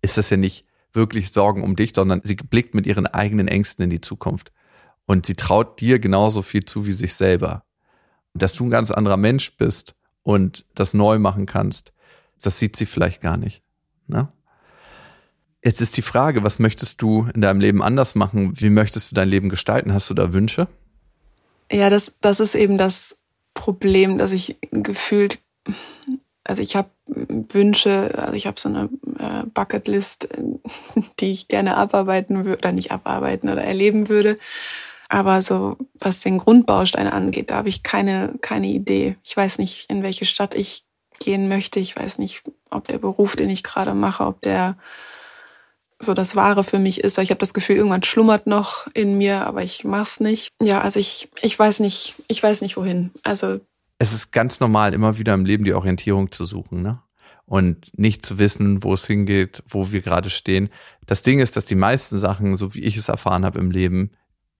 [0.00, 3.84] ist das ja nicht wirklich Sorgen um dich, sondern sie blickt mit ihren eigenen Ängsten
[3.84, 4.52] in die Zukunft.
[5.06, 7.64] Und sie traut dir genauso viel zu wie sich selber.
[8.34, 11.92] Dass du ein ganz anderer Mensch bist und das neu machen kannst,
[12.40, 13.62] das sieht sie vielleicht gar nicht.
[14.06, 14.28] Ne?
[15.62, 18.58] Jetzt ist die Frage, was möchtest du in deinem Leben anders machen?
[18.58, 19.92] Wie möchtest du dein Leben gestalten?
[19.92, 20.68] Hast du da Wünsche?
[21.70, 23.18] Ja, das, das ist eben das
[23.52, 25.38] Problem, dass ich gefühlt,
[26.50, 28.88] also ich habe Wünsche, also ich habe so eine
[29.20, 30.28] äh, Bucketlist,
[31.20, 34.36] die ich gerne abarbeiten würde, oder nicht abarbeiten oder erleben würde.
[35.08, 39.16] Aber so, was den Grundbaustein angeht, da habe ich keine, keine Idee.
[39.24, 40.84] Ich weiß nicht, in welche Stadt ich
[41.20, 41.78] gehen möchte.
[41.78, 44.76] Ich weiß nicht, ob der Beruf, den ich gerade mache, ob der
[46.00, 47.16] so das Wahre für mich ist.
[47.18, 50.48] Ich habe das Gefühl, irgendwann schlummert noch in mir, aber ich mach's nicht.
[50.60, 53.10] Ja, also ich, ich weiß nicht, ich weiß nicht wohin.
[53.22, 53.60] Also
[54.00, 57.02] es ist ganz normal, immer wieder im Leben die Orientierung zu suchen, ne?
[57.44, 60.70] Und nicht zu wissen, wo es hingeht, wo wir gerade stehen.
[61.04, 64.12] Das Ding ist, dass die meisten Sachen, so wie ich es erfahren habe im Leben,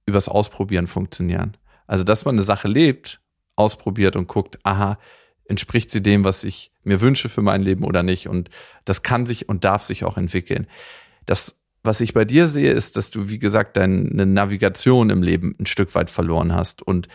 [0.04, 1.56] übers Ausprobieren funktionieren.
[1.86, 3.22] Also, dass man eine Sache lebt,
[3.56, 4.98] ausprobiert und guckt, aha,
[5.46, 8.28] entspricht sie dem, was ich mir wünsche für mein Leben oder nicht?
[8.28, 8.50] Und
[8.84, 10.66] das kann sich und darf sich auch entwickeln.
[11.24, 15.54] Das, was ich bei dir sehe, ist, dass du, wie gesagt, deine Navigation im Leben
[15.58, 17.08] ein Stück weit verloren hast und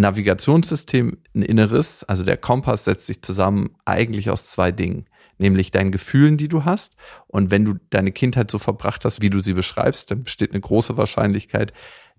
[0.00, 5.06] Navigationssystem, ein inneres, also der Kompass setzt sich zusammen eigentlich aus zwei Dingen,
[5.38, 6.96] nämlich deinen Gefühlen, die du hast.
[7.26, 10.60] Und wenn du deine Kindheit so verbracht hast, wie du sie beschreibst, dann besteht eine
[10.60, 11.72] große Wahrscheinlichkeit,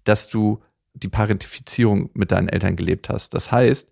[0.04, 0.62] dass du
[0.94, 3.34] die Parentifizierung mit deinen Eltern gelebt hast.
[3.34, 3.90] Das heißt,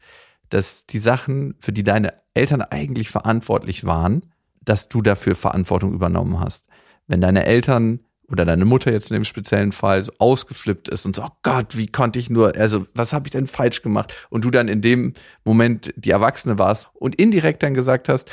[0.49, 4.23] dass die Sachen, für die deine Eltern eigentlich verantwortlich waren,
[4.61, 6.67] dass du dafür Verantwortung übernommen hast.
[7.07, 11.15] Wenn deine Eltern oder deine Mutter jetzt in dem speziellen Fall so ausgeflippt ist und
[11.15, 14.13] so, oh Gott, wie konnte ich nur, also was habe ich denn falsch gemacht?
[14.29, 18.29] Und du dann in dem Moment die Erwachsene warst und indirekt dann gesagt hast,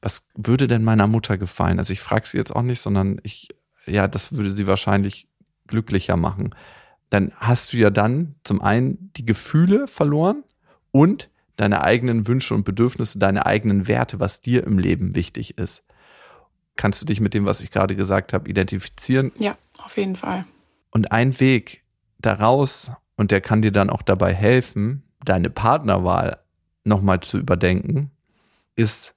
[0.00, 1.78] was würde denn meiner Mutter gefallen?
[1.78, 3.48] Also ich frage sie jetzt auch nicht, sondern ich,
[3.86, 5.28] ja, das würde sie wahrscheinlich
[5.66, 6.54] glücklicher machen
[7.10, 10.44] dann hast du ja dann zum einen die Gefühle verloren
[10.90, 15.84] und deine eigenen Wünsche und Bedürfnisse, deine eigenen Werte, was dir im Leben wichtig ist.
[16.78, 19.32] Kannst du dich mit dem, was ich gerade gesagt habe, identifizieren?
[19.36, 20.46] Ja, auf jeden Fall.
[20.92, 21.82] Und ein Weg
[22.20, 26.38] daraus, und der kann dir dann auch dabei helfen, deine Partnerwahl
[26.84, 28.12] nochmal zu überdenken,
[28.76, 29.14] ist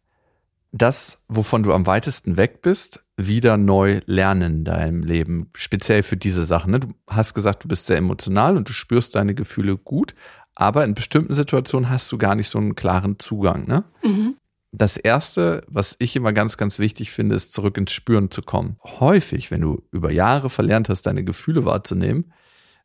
[0.71, 6.17] das, wovon du am weitesten weg bist, wieder neu lernen in deinem Leben, speziell für
[6.17, 6.71] diese Sachen.
[6.71, 6.79] Ne?
[6.79, 10.15] Du hast gesagt, du bist sehr emotional und du spürst deine Gefühle gut,
[10.55, 13.67] aber in bestimmten Situationen hast du gar nicht so einen klaren Zugang.
[13.67, 13.83] Ne?
[14.03, 14.37] Mhm.
[14.71, 18.77] Das erste, was ich immer ganz, ganz wichtig finde, ist zurück ins Spüren zu kommen.
[18.83, 22.31] Häufig, wenn du über Jahre verlernt hast, deine Gefühle wahrzunehmen,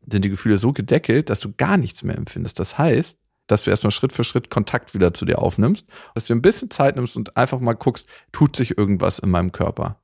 [0.05, 2.59] sind die Gefühle so gedeckelt, dass du gar nichts mehr empfindest.
[2.59, 6.35] Das heißt, dass du erstmal Schritt für Schritt Kontakt wieder zu dir aufnimmst, dass du
[6.35, 10.01] ein bisschen Zeit nimmst und einfach mal guckst, tut sich irgendwas in meinem Körper.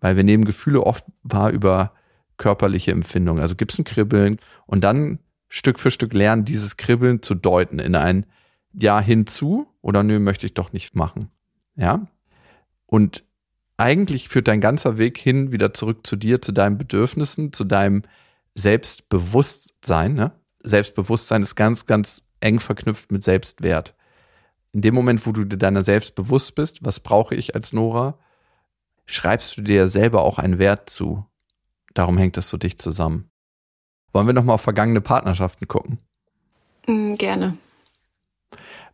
[0.00, 1.94] Weil wir nehmen Gefühle oft wahr über
[2.36, 3.42] körperliche Empfindungen.
[3.42, 7.78] Also gibt es ein Kribbeln und dann Stück für Stück lernen, dieses Kribbeln zu deuten
[7.78, 8.26] in ein
[8.72, 11.30] Ja hinzu oder nö, möchte ich doch nicht machen.
[11.76, 12.06] Ja.
[12.86, 13.24] Und
[13.76, 18.02] eigentlich führt dein ganzer Weg hin wieder zurück zu dir, zu deinen Bedürfnissen, zu deinem
[18.54, 20.14] Selbstbewusstsein.
[20.14, 20.32] Ne?
[20.62, 23.94] Selbstbewusstsein ist ganz, ganz eng verknüpft mit Selbstwert.
[24.72, 28.18] In dem Moment, wo du dir deiner selbst bewusst bist, was brauche ich als Nora,
[29.04, 31.26] schreibst du dir selber auch einen Wert zu.
[31.94, 33.30] Darum hängt das so dicht zusammen.
[34.12, 35.98] Wollen wir nochmal auf vergangene Partnerschaften gucken?
[36.86, 37.56] Mm, gerne.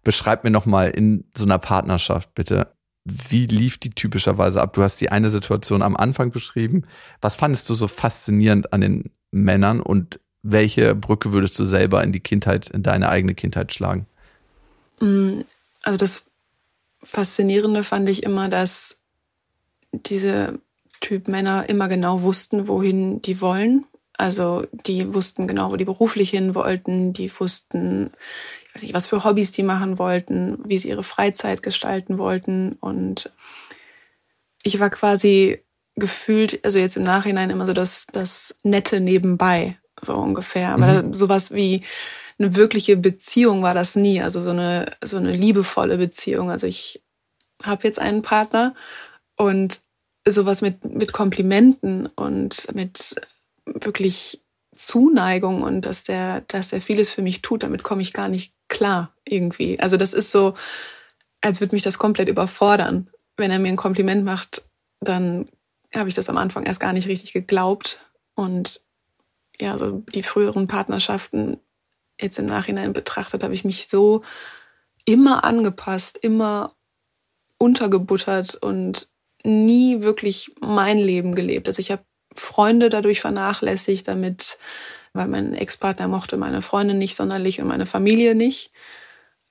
[0.04, 2.72] Beschreib mir nochmal in so einer Partnerschaft bitte,
[3.04, 4.74] wie lief die typischerweise ab?
[4.74, 6.84] Du hast die eine Situation am Anfang beschrieben.
[7.20, 12.12] Was fandest du so faszinierend an den Männern und welche Brücke würdest du selber in
[12.12, 14.06] die Kindheit, in deine eigene Kindheit schlagen?
[15.00, 15.40] Mm,
[15.82, 16.26] also das
[17.02, 18.98] Faszinierende fand ich immer, dass
[19.92, 20.58] diese
[21.00, 23.84] Typ Männer immer genau wussten, wohin die wollen.
[24.14, 28.10] Also die wussten genau, wo die beruflich hin wollten, die wussten,
[28.78, 32.76] weiß nicht, was für Hobbys die machen wollten, wie sie ihre Freizeit gestalten wollten.
[32.80, 33.30] Und
[34.62, 35.64] ich war quasi
[35.96, 40.70] gefühlt, also jetzt im Nachhinein immer so das, das Nette nebenbei so ungefähr.
[40.70, 41.12] Aber mhm.
[41.12, 41.82] sowas wie
[42.38, 44.22] eine wirkliche Beziehung war das nie.
[44.22, 46.52] Also so eine, so eine liebevolle Beziehung.
[46.52, 47.02] Also ich
[47.64, 48.74] habe jetzt einen Partner
[49.36, 49.80] und
[50.24, 53.16] sowas mit, mit Komplimenten und mit
[53.64, 54.40] wirklich
[54.78, 58.54] Zuneigung und dass der, dass er vieles für mich tut, damit komme ich gar nicht
[58.68, 59.80] klar irgendwie.
[59.80, 60.54] Also das ist so,
[61.40, 63.10] als würde mich das komplett überfordern.
[63.36, 64.64] Wenn er mir ein Kompliment macht,
[65.00, 65.48] dann
[65.94, 68.00] habe ich das am Anfang erst gar nicht richtig geglaubt.
[68.34, 68.82] Und
[69.60, 71.58] ja, so die früheren Partnerschaften
[72.20, 74.22] jetzt im Nachhinein betrachtet, habe ich mich so
[75.04, 76.70] immer angepasst, immer
[77.58, 79.08] untergebuttert und
[79.42, 81.66] nie wirklich mein Leben gelebt.
[81.68, 82.02] Also ich habe
[82.34, 84.58] Freunde dadurch vernachlässigt, damit,
[85.12, 88.70] weil mein Ex-Partner mochte meine Freundin nicht sonderlich und meine Familie nicht.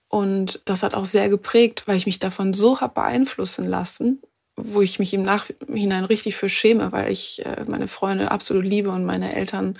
[0.09, 4.21] Und das hat auch sehr geprägt, weil ich mich davon so habe beeinflussen lassen,
[4.55, 8.89] wo ich mich im Nachhinein richtig für schäme, weil ich äh, meine Freunde absolut liebe
[8.89, 9.77] und meine Eltern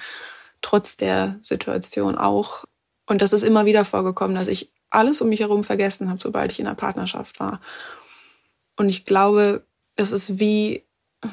[0.62, 2.66] trotz der Situation auch.
[3.06, 6.52] Und das ist immer wieder vorgekommen, dass ich alles um mich herum vergessen habe, sobald
[6.52, 7.62] ich in einer Partnerschaft war.
[8.76, 10.84] Und ich glaube, es ist wie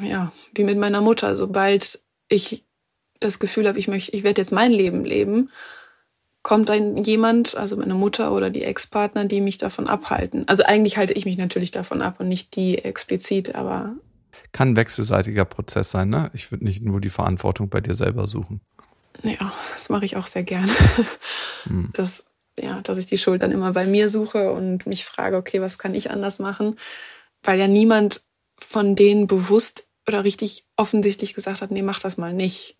[0.03, 1.37] ja, wie mit meiner Mutter.
[1.37, 2.65] Sobald ich
[3.21, 5.51] das Gefühl habe, ich möchte, ich werde jetzt mein Leben leben,
[6.43, 10.47] kommt dann jemand, also meine Mutter oder die Ex-Partner, die mich davon abhalten.
[10.47, 13.95] Also eigentlich halte ich mich natürlich davon ab und nicht die explizit, aber.
[14.53, 16.31] Kann ein wechselseitiger Prozess sein, ne?
[16.35, 18.61] Ich würde nicht nur die Verantwortung bei dir selber suchen.
[19.23, 20.71] Ja, das mache ich auch sehr gerne.
[21.65, 21.89] Hm.
[21.95, 22.27] Das,
[22.59, 25.79] ja, dass ich die Schuld dann immer bei mir suche und mich frage, okay, was
[25.79, 26.77] kann ich anders machen?
[27.43, 28.21] Weil ja niemand
[28.57, 32.77] von denen bewusst oder richtig offensichtlich gesagt hat, nee, mach das mal nicht.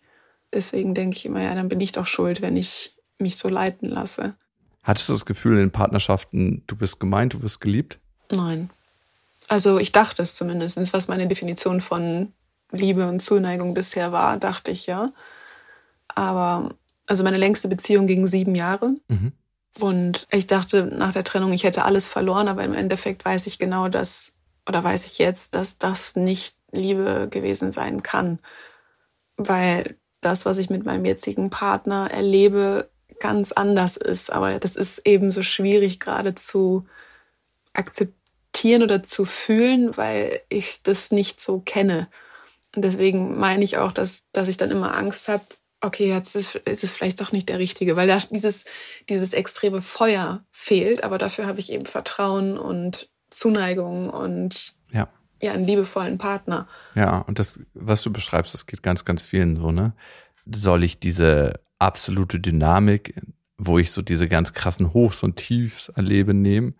[0.53, 3.89] Deswegen denke ich immer, ja, dann bin ich doch schuld, wenn ich mich so leiten
[3.89, 4.35] lasse.
[4.83, 7.99] Hattest du das Gefühl in Partnerschaften, du bist gemeint, du wirst geliebt?
[8.31, 8.69] Nein.
[9.47, 12.33] Also ich dachte es zumindest, was meine Definition von
[12.71, 15.11] Liebe und Zuneigung bisher war, dachte ich ja.
[16.07, 16.75] Aber
[17.07, 18.95] also meine längste Beziehung ging sieben Jahre.
[19.07, 19.31] Mhm.
[19.79, 23.59] Und ich dachte nach der Trennung, ich hätte alles verloren, aber im Endeffekt weiß ich
[23.59, 24.34] genau, dass
[24.67, 28.39] oder weiß ich jetzt, dass das nicht Liebe gewesen sein kann,
[29.37, 34.31] weil das, was ich mit meinem jetzigen Partner erlebe, ganz anders ist.
[34.31, 36.85] Aber das ist eben so schwierig gerade zu
[37.73, 42.07] akzeptieren oder zu fühlen, weil ich das nicht so kenne.
[42.75, 45.43] Und deswegen meine ich auch, dass, dass ich dann immer Angst habe,
[45.81, 48.65] okay, jetzt ist, ist es vielleicht doch nicht der Richtige, weil da dieses,
[49.07, 55.07] dieses extreme Feuer fehlt, aber dafür habe ich eben Vertrauen und Zuneigung und ja.
[55.41, 56.67] ja, einen liebevollen Partner.
[56.95, 59.93] Ja, und das, was du beschreibst, das geht ganz, ganz vielen so, ne?
[60.45, 63.19] Soll ich diese absolute Dynamik,
[63.57, 66.75] wo ich so diese ganz krassen Hochs und Tiefs erlebe, nehmen?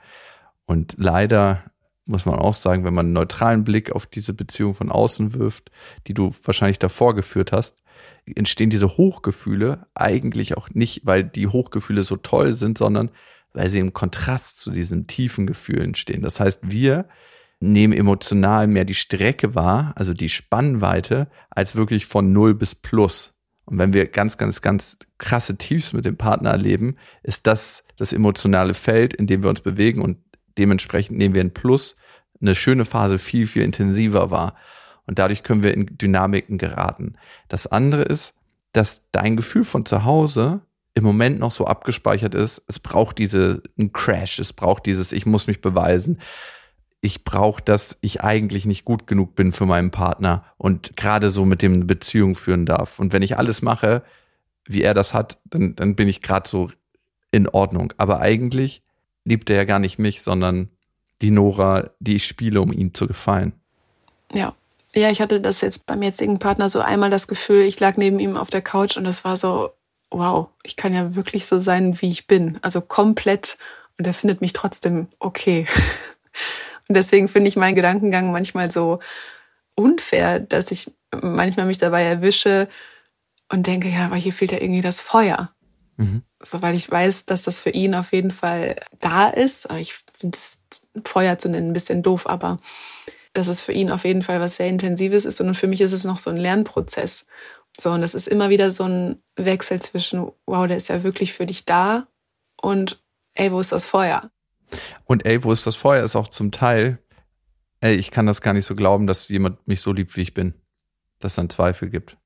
[0.66, 1.64] Und leider
[2.06, 5.72] muss man auch sagen, wenn man einen neutralen Blick auf diese Beziehung von außen wirft,
[6.08, 7.82] die du wahrscheinlich davor geführt hast,
[8.26, 13.12] entstehen diese Hochgefühle eigentlich auch nicht, weil die Hochgefühle so toll sind, sondern
[13.56, 16.22] weil sie im Kontrast zu diesen tiefen Gefühlen stehen.
[16.22, 17.08] Das heißt, wir
[17.60, 23.34] nehmen emotional mehr die Strecke wahr, also die Spannweite, als wirklich von null bis plus.
[23.66, 28.14] Und wenn wir ganz, ganz, ganz krasse Tiefs mit dem Partner erleben, ist das das
[28.14, 30.18] emotionale Feld, in dem wir uns bewegen und
[30.58, 31.96] dementsprechend nehmen wir ein Plus,
[32.42, 34.56] eine schöne Phase viel, viel intensiver wahr.
[35.08, 37.16] Und dadurch können wir in Dynamiken geraten.
[37.48, 38.34] Das andere ist,
[38.74, 40.62] dass dein Gefühl von zu Hause
[40.96, 45.26] im Moment noch so abgespeichert ist, es braucht diese einen Crash, es braucht dieses, ich
[45.26, 46.22] muss mich beweisen.
[47.02, 51.46] Ich brauche, dass ich eigentlich nicht gut genug bin für meinen Partner und gerade so
[51.46, 52.98] mit dem eine Beziehung führen darf.
[52.98, 54.04] Und wenn ich alles mache,
[54.66, 56.72] wie er das hat, dann, dann bin ich gerade so
[57.30, 57.94] in Ordnung.
[57.98, 58.82] Aber eigentlich
[59.26, 60.70] liebt er ja gar nicht mich, sondern
[61.22, 63.54] die Nora, die ich spiele, um ihm zu gefallen.
[64.34, 64.56] Ja.
[64.96, 68.18] Ja, ich hatte das jetzt beim jetzigen Partner so einmal das Gefühl, ich lag neben
[68.18, 69.72] ihm auf der Couch und das war so,
[70.12, 72.58] wow, ich kann ja wirklich so sein, wie ich bin.
[72.62, 73.58] Also komplett.
[73.98, 75.68] Und er findet mich trotzdem okay.
[76.88, 79.00] Und deswegen finde ich meinen Gedankengang manchmal so
[79.76, 82.68] unfair, dass ich manchmal mich dabei erwische
[83.50, 85.52] und denke, ja, aber hier fehlt ja irgendwie das Feuer.
[85.98, 86.24] Mhm.
[86.42, 89.70] So, weil ich weiß, dass das für ihn auf jeden Fall da ist.
[89.70, 90.60] Aber ich finde das
[91.06, 92.58] Feuer zu nennen ein bisschen doof, aber
[93.34, 95.42] dass es für ihn auf jeden Fall was sehr Intensives ist.
[95.42, 97.26] Und für mich ist es noch so ein Lernprozess.
[97.80, 101.34] So, und das ist immer wieder so ein Wechsel zwischen, wow, der ist ja wirklich
[101.34, 102.08] für dich da
[102.62, 104.30] und ey, wo ist das Feuer?
[105.06, 107.00] Und ey, wo ist das Feuer ist auch zum Teil,
[107.82, 110.34] ey, ich kann das gar nicht so glauben, dass jemand mich so liebt, wie ich
[110.34, 110.54] bin.
[111.20, 112.18] Dass es dann Zweifel gibt.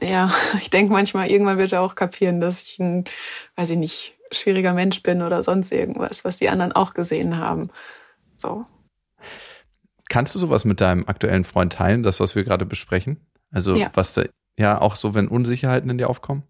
[0.00, 3.04] Ja, ich denke manchmal, irgendwann wird er auch kapieren, dass ich ein,
[3.56, 7.68] weiß ich nicht, schwieriger Mensch bin oder sonst irgendwas, was die anderen auch gesehen haben.
[8.36, 8.66] So.
[10.08, 13.20] Kannst du sowas mit deinem aktuellen Freund teilen, das, was wir gerade besprechen?
[13.50, 13.90] Also, ja.
[13.94, 14.24] was da
[14.58, 16.42] ja, auch so, wenn Unsicherheiten in dir aufkommen?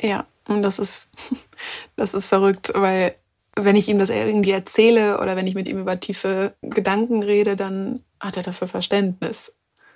[0.00, 1.08] Ja, und das ist,
[1.96, 3.14] das ist verrückt, weil
[3.56, 7.56] wenn ich ihm das irgendwie erzähle oder wenn ich mit ihm über tiefe Gedanken rede,
[7.56, 9.54] dann hat er dafür Verständnis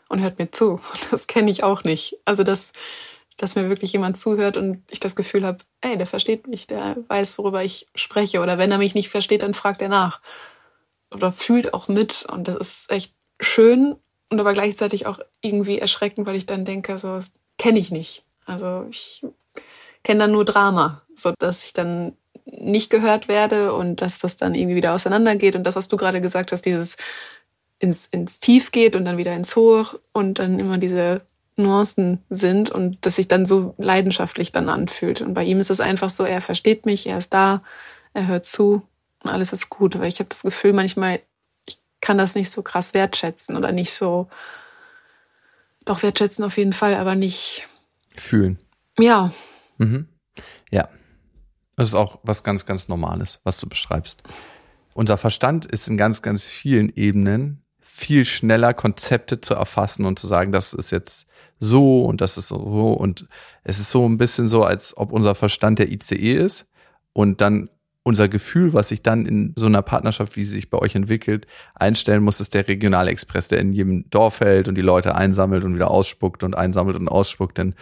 [0.08, 0.80] und hört mir zu.
[1.10, 2.16] Das kenne ich auch nicht.
[2.24, 2.72] Also das,
[3.36, 6.96] dass mir wirklich jemand zuhört und ich das Gefühl habe, ey, der versteht mich, der
[7.08, 8.40] weiß, worüber ich spreche.
[8.40, 10.20] Oder wenn er mich nicht versteht, dann fragt er nach.
[11.14, 12.26] Oder fühlt auch mit.
[12.30, 13.96] Und das ist echt schön
[14.30, 18.24] und aber gleichzeitig auch irgendwie erschreckend, weil ich dann denke, so, das kenne ich nicht.
[18.46, 19.24] Also ich
[20.02, 22.14] kenne dann nur Drama, so dass ich dann
[22.46, 25.56] nicht gehört werde und dass das dann irgendwie wieder auseinandergeht.
[25.56, 26.96] Und das, was du gerade gesagt hast, dieses
[27.78, 31.22] ins, ins Tief geht und dann wieder ins Hoch und dann immer diese
[31.56, 35.20] Nuancen sind und das sich dann so leidenschaftlich dann anfühlt.
[35.20, 37.62] Und bei ihm ist es einfach so, er versteht mich, er ist da,
[38.14, 38.82] er hört zu
[39.22, 39.98] und alles ist gut.
[39.98, 41.20] Weil ich habe das Gefühl, manchmal,
[42.00, 44.28] kann das nicht so krass wertschätzen oder nicht so,
[45.84, 47.66] doch wertschätzen auf jeden Fall, aber nicht
[48.16, 48.58] fühlen.
[48.98, 49.32] Ja.
[49.78, 50.08] Mhm.
[50.70, 50.88] Ja.
[51.76, 54.22] Das ist auch was ganz, ganz Normales, was du beschreibst.
[54.92, 60.26] Unser Verstand ist in ganz, ganz vielen Ebenen viel schneller Konzepte zu erfassen und zu
[60.26, 61.26] sagen, das ist jetzt
[61.58, 62.56] so und das ist so
[62.92, 63.26] und
[63.64, 66.66] es ist so ein bisschen so, als ob unser Verstand der ICE ist
[67.12, 67.68] und dann
[68.02, 71.46] unser Gefühl, was sich dann in so einer Partnerschaft, wie sie sich bei euch entwickelt,
[71.74, 75.74] einstellen muss, ist der Regionalexpress, der in jedem Dorf hält und die Leute einsammelt und
[75.74, 77.74] wieder ausspuckt und einsammelt und ausspuckt, denn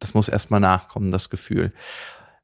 [0.00, 1.72] das muss erstmal nachkommen, das Gefühl.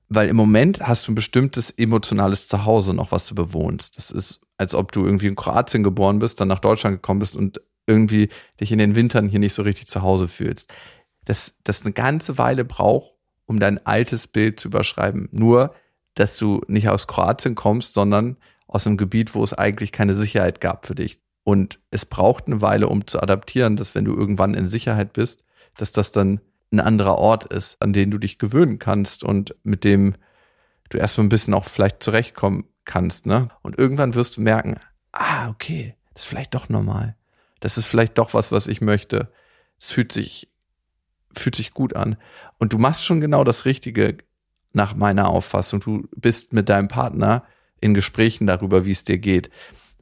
[0.09, 3.97] Weil im Moment hast du ein bestimmtes emotionales Zuhause noch, was du bewohnst.
[3.97, 7.35] Das ist als ob du irgendwie in Kroatien geboren bist, dann nach Deutschland gekommen bist
[7.35, 8.29] und irgendwie
[8.61, 10.73] dich in den Wintern hier nicht so richtig zu Hause fühlst.
[11.25, 13.13] Das, das eine ganze Weile braucht,
[13.47, 15.29] um dein altes Bild zu überschreiben.
[15.33, 15.75] Nur,
[16.15, 20.61] dass du nicht aus Kroatien kommst, sondern aus einem Gebiet, wo es eigentlich keine Sicherheit
[20.61, 21.21] gab für dich.
[21.45, 25.45] Und es braucht eine Weile, um zu adaptieren, dass wenn du irgendwann in Sicherheit bist,
[25.77, 26.41] dass das dann
[26.73, 30.15] ein anderer Ort ist, an den du dich gewöhnen kannst und mit dem
[30.89, 33.49] du erstmal ein bisschen auch vielleicht zurechtkommen kannst, ne?
[33.63, 34.79] Und irgendwann wirst du merken,
[35.13, 37.17] ah, okay, das ist vielleicht doch normal.
[37.61, 39.33] Das ist vielleicht doch was, was ich möchte.
[39.81, 40.51] Es fühlt sich,
[41.35, 42.17] fühlt sich gut an.
[42.59, 44.19] Und du machst schon genau das Richtige
[44.73, 45.81] nach meiner Auffassung.
[45.81, 47.45] Du bist mit deinem Partner
[47.81, 49.51] in Gesprächen darüber, wie es dir geht.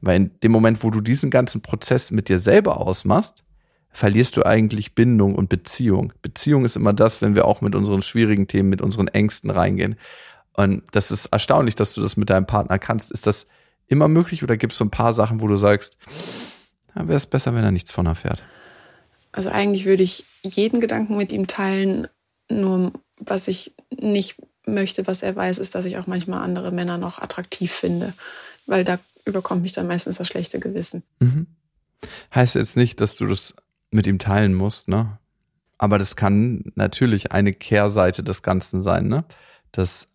[0.01, 3.43] Weil in dem Moment, wo du diesen ganzen Prozess mit dir selber ausmachst,
[3.91, 6.13] verlierst du eigentlich Bindung und Beziehung.
[6.21, 9.95] Beziehung ist immer das, wenn wir auch mit unseren schwierigen Themen, mit unseren Ängsten reingehen.
[10.53, 13.11] Und das ist erstaunlich, dass du das mit deinem Partner kannst.
[13.11, 13.47] Ist das
[13.87, 15.97] immer möglich oder gibt es so ein paar Sachen, wo du sagst,
[16.93, 18.43] wäre es besser, wenn er nichts von erfährt?
[19.33, 22.07] Also eigentlich würde ich jeden Gedanken mit ihm teilen,
[22.49, 26.97] nur was ich nicht möchte, was er weiß, ist, dass ich auch manchmal andere Männer
[26.97, 28.13] noch attraktiv finde,
[28.65, 31.03] weil da überkommt mich dann meistens das schlechte Gewissen.
[31.19, 31.47] Mhm.
[32.33, 33.53] Heißt jetzt nicht, dass du das
[33.91, 35.17] mit ihm teilen musst, ne?
[35.77, 39.23] Aber das kann natürlich eine Kehrseite des Ganzen sein, ne?
[39.71, 40.07] Dass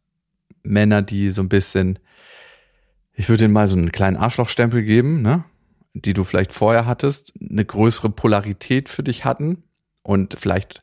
[0.62, 1.98] Männer, die so ein bisschen,
[3.14, 5.44] ich würde ihnen mal so einen kleinen Arschlochstempel geben, ne?
[6.00, 9.64] die du vielleicht vorher hattest, eine größere Polarität für dich hatten
[10.02, 10.82] und vielleicht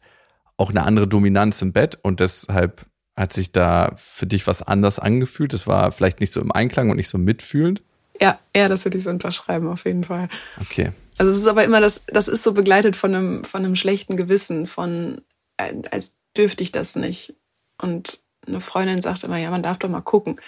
[0.58, 5.00] auch eine andere Dominanz im Bett und deshalb hat sich da für dich was anders
[5.00, 5.54] angefühlt.
[5.54, 7.82] Das war vielleicht nicht so im Einklang und nicht so mitfühlend.
[8.20, 10.30] Ja, ja, das würde ich so unterschreiben, auf jeden Fall.
[10.62, 10.92] Okay.
[11.18, 14.18] Also es ist aber immer das, das ist so begleitet von einem, von einem schlechten
[14.18, 15.22] Gewissen, von,
[15.58, 17.36] als dürfte ich das nicht.
[17.82, 20.40] Und eine Freundin sagt immer, ja, man darf doch mal gucken.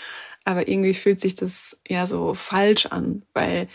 [0.43, 3.67] Aber irgendwie fühlt sich das ja so falsch an, weil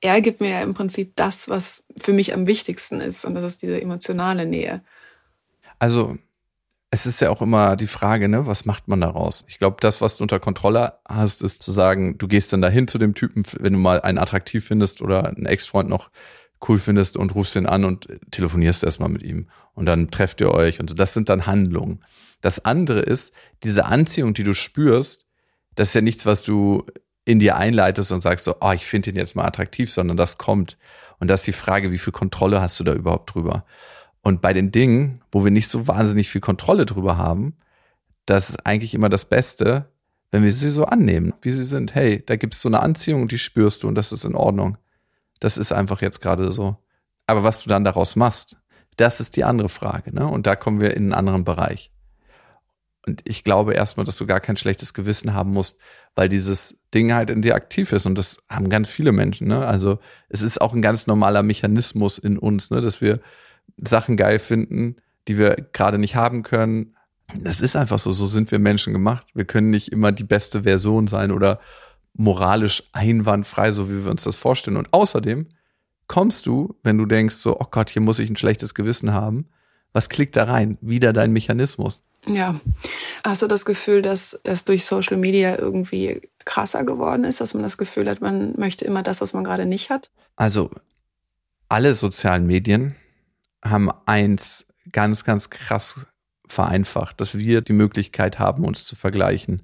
[0.00, 3.24] er gibt mir ja im Prinzip das, was für mich am wichtigsten ist.
[3.24, 4.82] Und das ist diese emotionale Nähe.
[5.78, 6.18] Also,
[6.94, 9.44] es ist ja auch immer die Frage, ne, was macht man daraus?
[9.48, 12.86] Ich glaube, das, was du unter Kontrolle hast, ist zu sagen, du gehst dann dahin
[12.86, 16.10] zu dem Typen, wenn du mal einen attraktiv findest oder einen Ex-Freund noch
[16.68, 19.48] cool findest und rufst ihn an und telefonierst erstmal mit ihm.
[19.74, 20.94] Und dann trefft ihr euch und so.
[20.94, 22.04] Das sind dann Handlungen.
[22.40, 23.32] Das andere ist,
[23.64, 25.26] diese Anziehung, die du spürst,
[25.74, 26.86] das ist ja nichts, was du
[27.24, 30.38] in dir einleitest und sagst so, oh, ich finde ihn jetzt mal attraktiv, sondern das
[30.38, 30.78] kommt.
[31.18, 33.64] Und das ist die Frage, wie viel Kontrolle hast du da überhaupt drüber?
[34.24, 37.58] Und bei den Dingen, wo wir nicht so wahnsinnig viel Kontrolle drüber haben,
[38.24, 39.90] das ist eigentlich immer das Beste,
[40.30, 41.94] wenn wir sie so annehmen, wie sie sind.
[41.94, 44.34] Hey, da gibt es so eine Anziehung und die spürst du und das ist in
[44.34, 44.78] Ordnung.
[45.40, 46.78] Das ist einfach jetzt gerade so.
[47.26, 48.56] Aber was du dann daraus machst,
[48.96, 50.14] das ist die andere Frage.
[50.14, 50.26] Ne?
[50.26, 51.92] Und da kommen wir in einen anderen Bereich.
[53.06, 55.78] Und ich glaube erstmal, dass du gar kein schlechtes Gewissen haben musst,
[56.14, 58.06] weil dieses Ding halt in dir aktiv ist.
[58.06, 59.48] Und das haben ganz viele Menschen.
[59.48, 59.66] Ne?
[59.66, 59.98] Also
[60.30, 62.80] es ist auch ein ganz normaler Mechanismus in uns, ne?
[62.80, 63.20] dass wir
[63.76, 64.96] Sachen geil finden,
[65.28, 66.94] die wir gerade nicht haben können.
[67.34, 68.12] Das ist einfach so.
[68.12, 69.26] So sind wir Menschen gemacht.
[69.34, 71.60] Wir können nicht immer die beste Version sein oder
[72.14, 74.76] moralisch einwandfrei, so wie wir uns das vorstellen.
[74.76, 75.48] Und außerdem
[76.06, 79.48] kommst du, wenn du denkst, so, oh Gott, hier muss ich ein schlechtes Gewissen haben,
[79.92, 80.76] was klickt da rein?
[80.80, 82.02] Wieder dein Mechanismus.
[82.26, 82.54] Ja.
[83.24, 87.62] Hast du das Gefühl, dass das durch Social Media irgendwie krasser geworden ist, dass man
[87.62, 90.10] das Gefühl hat, man möchte immer das, was man gerade nicht hat?
[90.36, 90.70] Also,
[91.68, 92.96] alle sozialen Medien
[93.64, 96.06] haben eins ganz, ganz krass
[96.46, 99.62] vereinfacht, dass wir die Möglichkeit haben, uns zu vergleichen.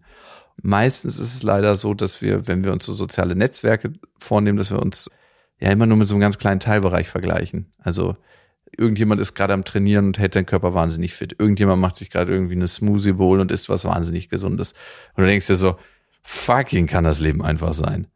[0.62, 4.70] Meistens ist es leider so, dass wir, wenn wir uns so soziale Netzwerke vornehmen, dass
[4.70, 5.11] wir uns
[5.59, 7.72] ja immer nur mit so einem ganz kleinen Teilbereich vergleichen.
[7.78, 8.16] Also
[8.76, 11.36] irgendjemand ist gerade am Trainieren und hält seinen Körper wahnsinnig fit.
[11.38, 14.72] Irgendjemand macht sich gerade irgendwie eine Smoothie Bowl und isst was wahnsinnig Gesundes.
[15.14, 15.76] Und du denkst dir so,
[16.22, 18.07] fucking kann das Leben einfach sein.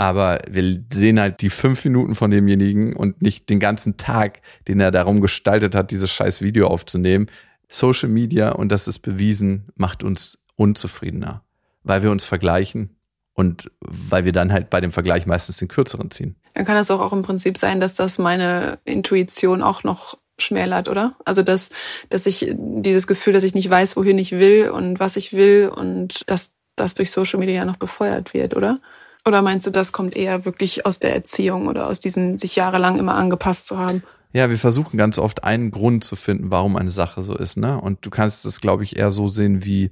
[0.00, 4.80] Aber wir sehen halt die fünf Minuten von demjenigen und nicht den ganzen Tag, den
[4.80, 7.26] er darum gestaltet hat, dieses scheiß Video aufzunehmen.
[7.68, 11.42] Social Media, und das ist bewiesen, macht uns unzufriedener,
[11.82, 12.96] weil wir uns vergleichen
[13.34, 16.34] und weil wir dann halt bei dem Vergleich meistens den kürzeren ziehen.
[16.54, 20.88] Dann kann es auch, auch im Prinzip sein, dass das meine Intuition auch noch schmälert,
[20.88, 21.14] oder?
[21.26, 21.72] Also dass,
[22.08, 25.68] dass ich dieses Gefühl, dass ich nicht weiß, wohin ich will und was ich will
[25.68, 28.78] und dass das durch Social Media noch befeuert wird, oder?
[29.24, 32.98] Oder meinst du, das kommt eher wirklich aus der Erziehung oder aus diesem sich jahrelang
[32.98, 34.02] immer angepasst zu haben?
[34.32, 37.80] Ja, wir versuchen ganz oft einen Grund zu finden, warum eine Sache so ist, ne?
[37.80, 39.90] Und du kannst das, glaube ich, eher so sehen wie,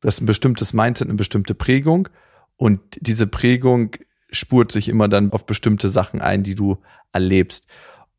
[0.00, 2.08] du hast ein bestimmtes Mindset, eine bestimmte Prägung
[2.56, 3.92] und diese Prägung
[4.30, 6.78] spurt sich immer dann auf bestimmte Sachen ein, die du
[7.12, 7.66] erlebst.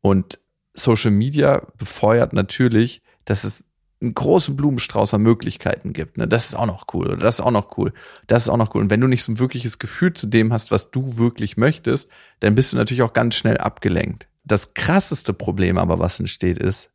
[0.00, 0.38] Und
[0.74, 3.64] Social Media befeuert natürlich, dass es
[4.06, 6.16] einen großen Blumenstrauß an Möglichkeiten gibt.
[6.18, 6.26] Ne?
[6.26, 7.92] Das ist auch noch cool oder das ist auch noch cool.
[8.26, 8.82] Das ist auch noch cool.
[8.82, 12.08] Und wenn du nicht so ein wirkliches Gefühl zu dem hast, was du wirklich möchtest,
[12.40, 14.28] dann bist du natürlich auch ganz schnell abgelenkt.
[14.44, 16.90] Das krasseste Problem aber, was entsteht, ist,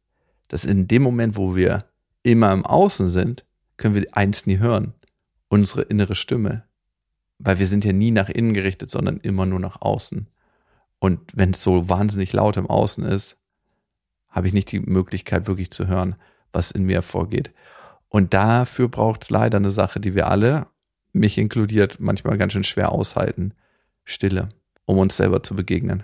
[0.48, 1.86] dass in dem Moment, wo wir
[2.24, 3.46] immer im Außen sind,
[3.78, 4.94] können wir eins nie hören.
[5.50, 6.64] Unsere innere Stimme
[7.44, 10.28] weil wir sind ja nie nach innen gerichtet, sondern immer nur nach außen.
[11.00, 13.38] Und wenn es so wahnsinnig laut im Außen ist,
[14.30, 16.16] habe ich nicht die Möglichkeit wirklich zu hören,
[16.52, 17.52] was in mir vorgeht.
[18.10, 20.68] Und dafür braucht es leider eine Sache, die wir alle,
[21.14, 23.54] mich inkludiert, manchmal ganz schön schwer aushalten.
[24.04, 24.50] Stille,
[24.86, 26.04] um uns selber zu begegnen.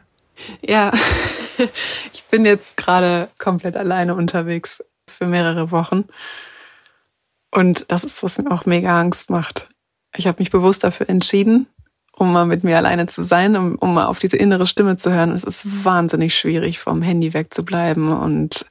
[0.61, 0.93] Ja,
[2.13, 6.05] ich bin jetzt gerade komplett alleine unterwegs für mehrere Wochen.
[7.51, 9.67] Und das ist, was mir auch mega Angst macht.
[10.15, 11.67] Ich habe mich bewusst dafür entschieden,
[12.13, 15.13] um mal mit mir alleine zu sein, um, um mal auf diese innere Stimme zu
[15.13, 15.31] hören.
[15.31, 18.65] es ist wahnsinnig schwierig, vom Handy wegzubleiben und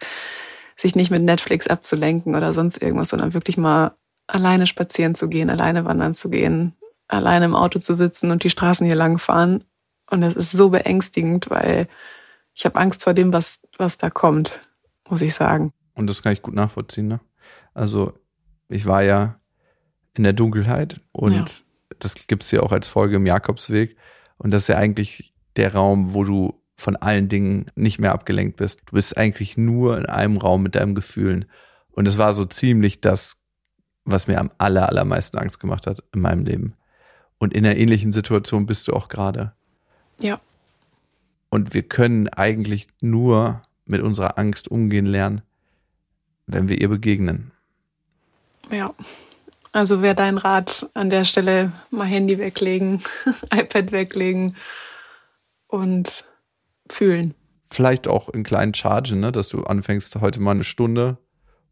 [0.77, 3.97] sich nicht mit Netflix abzulenken oder sonst irgendwas, sondern wirklich mal
[4.27, 6.74] alleine spazieren zu gehen, alleine wandern zu gehen,
[7.09, 9.64] alleine im Auto zu sitzen und die Straßen hier lang fahren.
[10.11, 11.89] Und es ist so beängstigend, weil
[12.55, 14.61] ich habe Angst vor dem, was, was da kommt,
[15.09, 15.72] muss ich sagen.
[15.95, 17.09] Und das kann ich gut nachvollziehen.
[17.09, 17.20] Ne?
[17.74, 18.12] Also
[18.68, 19.39] ich war ja
[20.16, 21.01] in der Dunkelheit.
[21.12, 21.45] Und ja.
[21.99, 23.97] das gibt's ja auch als Folge im Jakobsweg.
[24.39, 28.57] Und das ist ja eigentlich der Raum, wo du von allen Dingen nicht mehr abgelenkt
[28.57, 28.83] bist.
[28.87, 31.47] Du bist eigentlich nur in einem Raum mit deinen Gefühlen.
[31.91, 33.37] Und es war so ziemlich das,
[34.05, 36.74] was mir am aller, allermeisten Angst gemacht hat in meinem Leben.
[37.39, 39.53] Und in einer ähnlichen Situation bist du auch gerade.
[40.20, 40.41] Ja.
[41.49, 45.43] Und wir können eigentlich nur mit unserer Angst umgehen lernen,
[46.47, 47.53] wenn wir ihr begegnen.
[48.70, 48.95] Ja.
[49.72, 53.03] Also wäre dein Rat an der Stelle mal Handy weglegen,
[53.53, 54.57] iPad weglegen
[55.66, 56.24] und
[56.91, 57.34] fühlen.
[57.68, 59.32] Vielleicht auch in kleinen Chargen, ne?
[59.32, 61.18] dass du anfängst heute mal eine Stunde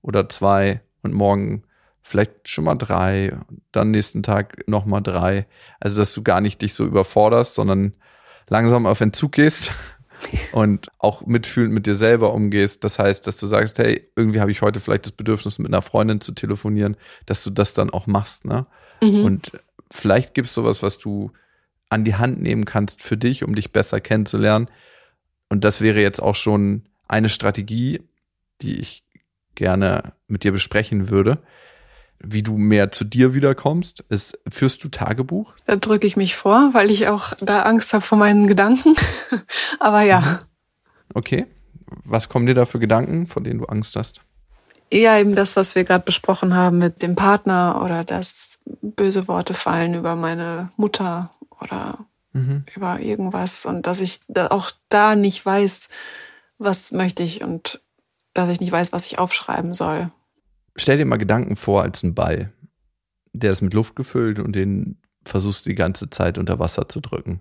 [0.02, 1.62] oder zwei und morgen
[2.02, 3.32] vielleicht schon mal drei,
[3.72, 5.46] dann nächsten Tag noch mal drei.
[5.80, 7.94] Also dass du gar nicht dich so überforderst, sondern
[8.48, 9.72] langsam auf Entzug gehst
[10.52, 12.84] und auch mitfühlend mit dir selber umgehst.
[12.84, 15.82] Das heißt, dass du sagst, hey, irgendwie habe ich heute vielleicht das Bedürfnis, mit einer
[15.82, 18.44] Freundin zu telefonieren, dass du das dann auch machst.
[18.44, 18.66] Ne?
[19.02, 19.24] Mhm.
[19.24, 19.52] Und
[19.90, 21.30] vielleicht gibt es sowas, was du
[21.88, 24.68] an die Hand nehmen kannst für dich, um dich besser kennenzulernen.
[25.49, 28.03] Und das wäre jetzt auch schon eine Strategie,
[28.62, 29.05] die ich
[29.55, 31.42] gerne mit dir besprechen würde
[32.26, 35.55] wie du mehr zu dir wiederkommst, ist, führst du Tagebuch?
[35.66, 38.95] Da drücke ich mich vor, weil ich auch da Angst habe vor meinen Gedanken.
[39.80, 40.20] Aber ja.
[40.20, 40.38] Mhm.
[41.14, 41.47] Okay.
[42.05, 44.20] Was kommen dir da für Gedanken, vor denen du Angst hast?
[44.90, 49.55] Eher eben das, was wir gerade besprochen haben mit dem Partner oder dass böse Worte
[49.55, 51.30] fallen über meine Mutter
[51.61, 51.99] oder
[52.35, 52.64] mhm.
[52.76, 55.89] über irgendwas und dass ich da auch da nicht weiß,
[56.59, 57.80] was möchte ich und
[58.35, 60.11] dass ich nicht weiß, was ich aufschreiben soll
[60.76, 62.53] stell dir mal Gedanken vor als ein Ball.
[63.32, 67.01] Der ist mit Luft gefüllt und den versuchst du die ganze Zeit unter Wasser zu
[67.01, 67.41] drücken.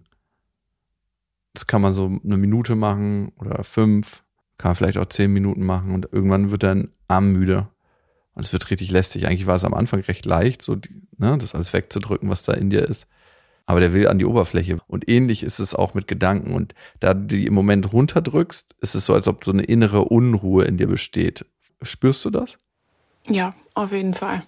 [1.53, 4.23] Das kann man so eine Minute machen oder fünf,
[4.57, 7.67] kann man vielleicht auch zehn Minuten machen und irgendwann wird dein Arm müde.
[8.33, 9.27] Und es wird richtig lästig.
[9.27, 12.53] Eigentlich war es am Anfang recht leicht, so die, ne, das alles wegzudrücken, was da
[12.53, 13.05] in dir ist.
[13.65, 14.79] Aber der will an die Oberfläche.
[14.87, 16.53] Und ähnlich ist es auch mit Gedanken.
[16.53, 20.05] Und da du die im Moment runterdrückst, ist es so, als ob so eine innere
[20.05, 21.45] Unruhe in dir besteht.
[21.81, 22.57] Spürst du das?
[23.29, 24.43] Ja, auf jeden Fall.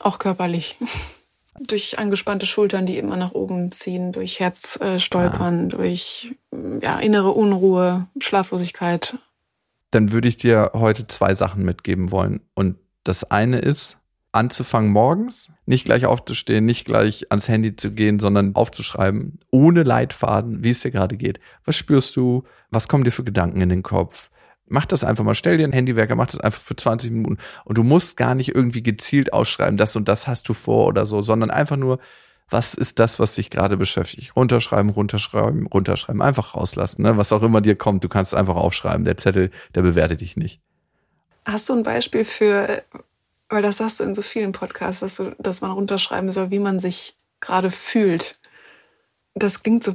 [0.00, 0.76] Auch körperlich.
[1.60, 6.34] durch angespannte Schultern, die immer nach oben ziehen, durch Herzstolpern, äh, durch
[6.80, 9.16] ja, innere Unruhe, Schlaflosigkeit.
[9.90, 12.40] Dann würde ich dir heute zwei Sachen mitgeben wollen.
[12.54, 13.97] Und Das eine ist,
[14.32, 20.62] anzufangen morgens, nicht gleich aufzustehen, nicht gleich ans Handy zu gehen, sondern aufzuschreiben, ohne Leitfaden,
[20.62, 21.40] wie es dir gerade geht.
[21.64, 22.44] Was spürst du?
[22.70, 24.30] Was kommen dir für Gedanken in den Kopf?
[24.66, 27.78] Mach das einfach mal, stell dir einen Handywerker, mach das einfach für 20 Minuten und
[27.78, 31.22] du musst gar nicht irgendwie gezielt ausschreiben, das und das hast du vor oder so,
[31.22, 31.98] sondern einfach nur,
[32.50, 34.36] was ist das, was dich gerade beschäftigt?
[34.36, 37.16] Runterschreiben, runterschreiben, runterschreiben, einfach rauslassen, ne?
[37.16, 39.04] was auch immer dir kommt, du kannst einfach aufschreiben.
[39.04, 40.60] Der Zettel, der bewertet dich nicht.
[41.46, 42.82] Hast du ein Beispiel für,
[43.48, 46.58] weil das sagst du in so vielen Podcasts, dass, du, dass man runterschreiben soll, wie
[46.58, 48.38] man sich gerade fühlt.
[49.34, 49.94] Das klingt so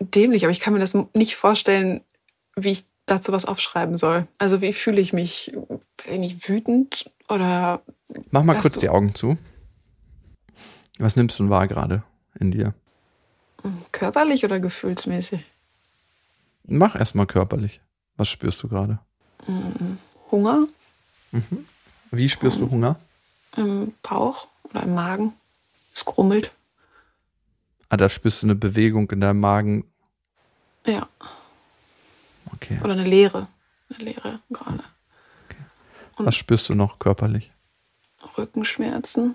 [0.00, 2.02] dämlich, aber ich kann mir das nicht vorstellen,
[2.56, 4.26] wie ich dazu was aufschreiben soll.
[4.38, 5.56] Also wie fühle ich mich?
[6.06, 7.82] Bin ich wütend oder?
[8.30, 9.36] Mach mal kurz die Augen zu.
[10.98, 12.02] Was nimmst du denn wahr gerade
[12.38, 12.74] in dir?
[13.92, 15.44] Körperlich oder gefühlsmäßig?
[16.66, 17.80] Mach erstmal körperlich.
[18.16, 19.00] Was spürst du gerade?
[20.30, 20.66] Hunger.
[21.32, 21.66] Mhm.
[22.16, 22.98] Wie spürst du Hunger?
[23.56, 25.32] Im Bauch oder im Magen.
[25.92, 26.52] Es grummelt.
[27.88, 29.84] Ah, da spürst du eine Bewegung in deinem Magen.
[30.86, 31.08] Ja.
[32.52, 32.78] Okay.
[32.82, 33.48] Oder eine Leere.
[33.90, 34.84] Eine Leere gerade.
[35.48, 35.58] Okay.
[36.16, 37.52] Was spürst du noch körperlich?
[38.36, 39.34] Rückenschmerzen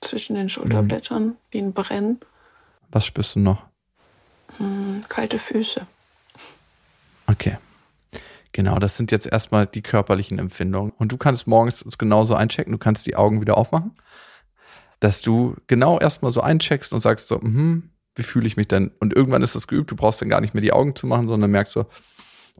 [0.00, 1.36] zwischen den Schulterblättern, mhm.
[1.50, 2.20] wie ein Brennen.
[2.90, 3.64] Was spürst du noch?
[4.56, 5.86] Hm, kalte Füße.
[7.26, 7.58] Okay.
[8.52, 10.92] Genau, das sind jetzt erstmal die körperlichen Empfindungen.
[10.96, 13.96] Und du kannst morgens genauso einchecken, du kannst die Augen wieder aufmachen,
[15.00, 18.90] dass du genau erstmal so eincheckst und sagst so, hm, wie fühle ich mich denn?
[19.00, 21.28] Und irgendwann ist das geübt, du brauchst dann gar nicht mehr die Augen zu machen,
[21.28, 21.86] sondern merkst so,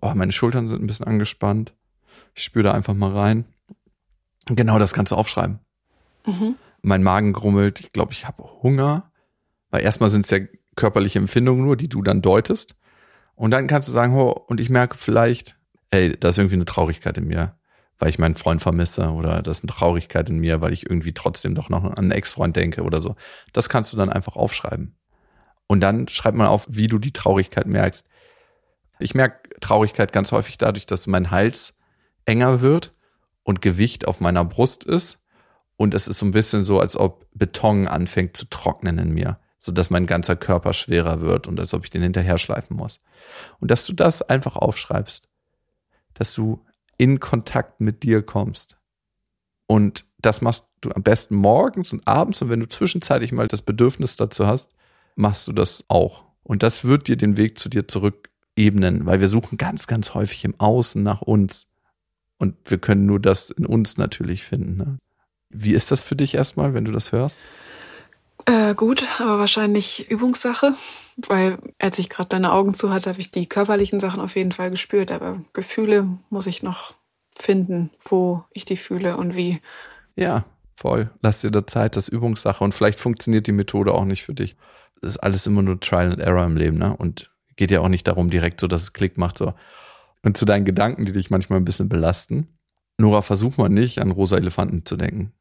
[0.01, 1.75] oh, meine Schultern sind ein bisschen angespannt.
[2.35, 3.45] Ich spüre da einfach mal rein.
[4.49, 5.59] Und genau das kannst du aufschreiben.
[6.27, 6.55] Mhm.
[6.83, 9.11] Mein Magen grummelt, ich glaube, ich habe Hunger.
[9.71, 10.39] Weil erstmal sind es ja
[10.77, 12.77] körperliche Empfindungen nur, die du dann deutest.
[13.35, 15.58] Und dann kannst du sagen, oh, und ich merke vielleicht,
[15.91, 17.57] ey, da ist irgendwie eine Traurigkeit in mir,
[17.99, 21.15] weil ich meinen Freund vermisse oder da ist eine Traurigkeit in mir, weil ich irgendwie
[21.15, 23.17] trotzdem doch noch an einen Ex-Freund denke oder so.
[23.53, 24.97] Das kannst du dann einfach aufschreiben.
[25.67, 28.07] Und dann schreibt man auf, wie du die Traurigkeit merkst.
[28.99, 31.75] Ich merke Traurigkeit ganz häufig dadurch, dass mein Hals
[32.25, 32.95] enger wird
[33.43, 35.19] und Gewicht auf meiner Brust ist.
[35.77, 39.39] Und es ist so ein bisschen so, als ob Beton anfängt zu trocknen in mir,
[39.61, 43.01] so dass mein ganzer Körper schwerer wird und als ob ich den hinterher schleifen muss.
[43.61, 45.29] Und dass du das einfach aufschreibst
[46.19, 46.65] dass du
[46.97, 48.77] in Kontakt mit dir kommst.
[49.67, 52.43] Und das machst du am besten morgens und abends.
[52.43, 54.71] Und wenn du zwischenzeitlich mal das Bedürfnis dazu hast,
[55.15, 56.25] machst du das auch.
[56.43, 60.15] Und das wird dir den Weg zu dir zurück ebnen, weil wir suchen ganz, ganz
[60.15, 61.69] häufig im Außen nach uns.
[62.39, 64.77] Und wir können nur das in uns natürlich finden.
[64.77, 64.99] Ne?
[65.51, 67.41] Wie ist das für dich erstmal, wenn du das hörst?
[68.49, 70.73] Äh, gut, aber wahrscheinlich Übungssache,
[71.27, 74.53] weil als ich gerade deine Augen zu hatte, habe ich die körperlichen Sachen auf jeden
[74.53, 76.95] Fall gespürt, aber Gefühle muss ich noch
[77.37, 79.61] finden, wo ich die fühle und wie.
[80.17, 81.11] Ja, voll.
[81.21, 84.33] Lass dir da Zeit, das ist Übungssache und vielleicht funktioniert die Methode auch nicht für
[84.33, 84.57] dich.
[85.03, 86.97] Das ist alles immer nur Trial and Error im Leben, ne?
[86.97, 89.53] Und geht ja auch nicht darum direkt so, dass es Klick macht so.
[90.23, 92.49] Und zu deinen Gedanken, die dich manchmal ein bisschen belasten.
[92.97, 95.33] Nora, versuch mal nicht an rosa Elefanten zu denken.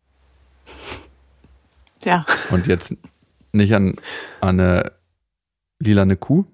[2.08, 2.26] Ja.
[2.52, 2.96] Und jetzt
[3.52, 3.96] nicht an,
[4.40, 4.94] an eine
[5.80, 6.46] lilane Kuh.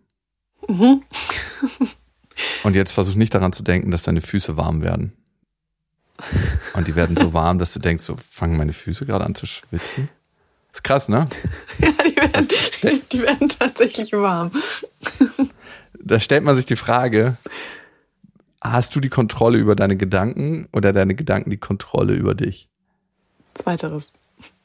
[0.67, 1.03] Mhm.
[2.63, 5.13] Und jetzt versuch nicht daran zu denken, dass deine Füße warm werden.
[6.73, 9.45] Und die werden so warm, dass du denkst, so fangen meine Füße gerade an zu
[9.45, 10.09] schwitzen.
[10.73, 11.27] ist krass, ne?
[11.77, 12.47] Ja, die werden,
[13.11, 14.49] die werden tatsächlich warm.
[15.93, 17.37] Da stellt man sich die Frage,
[18.59, 22.69] hast du die Kontrolle über deine Gedanken oder deine Gedanken die Kontrolle über dich?
[23.53, 24.13] Zweiteres.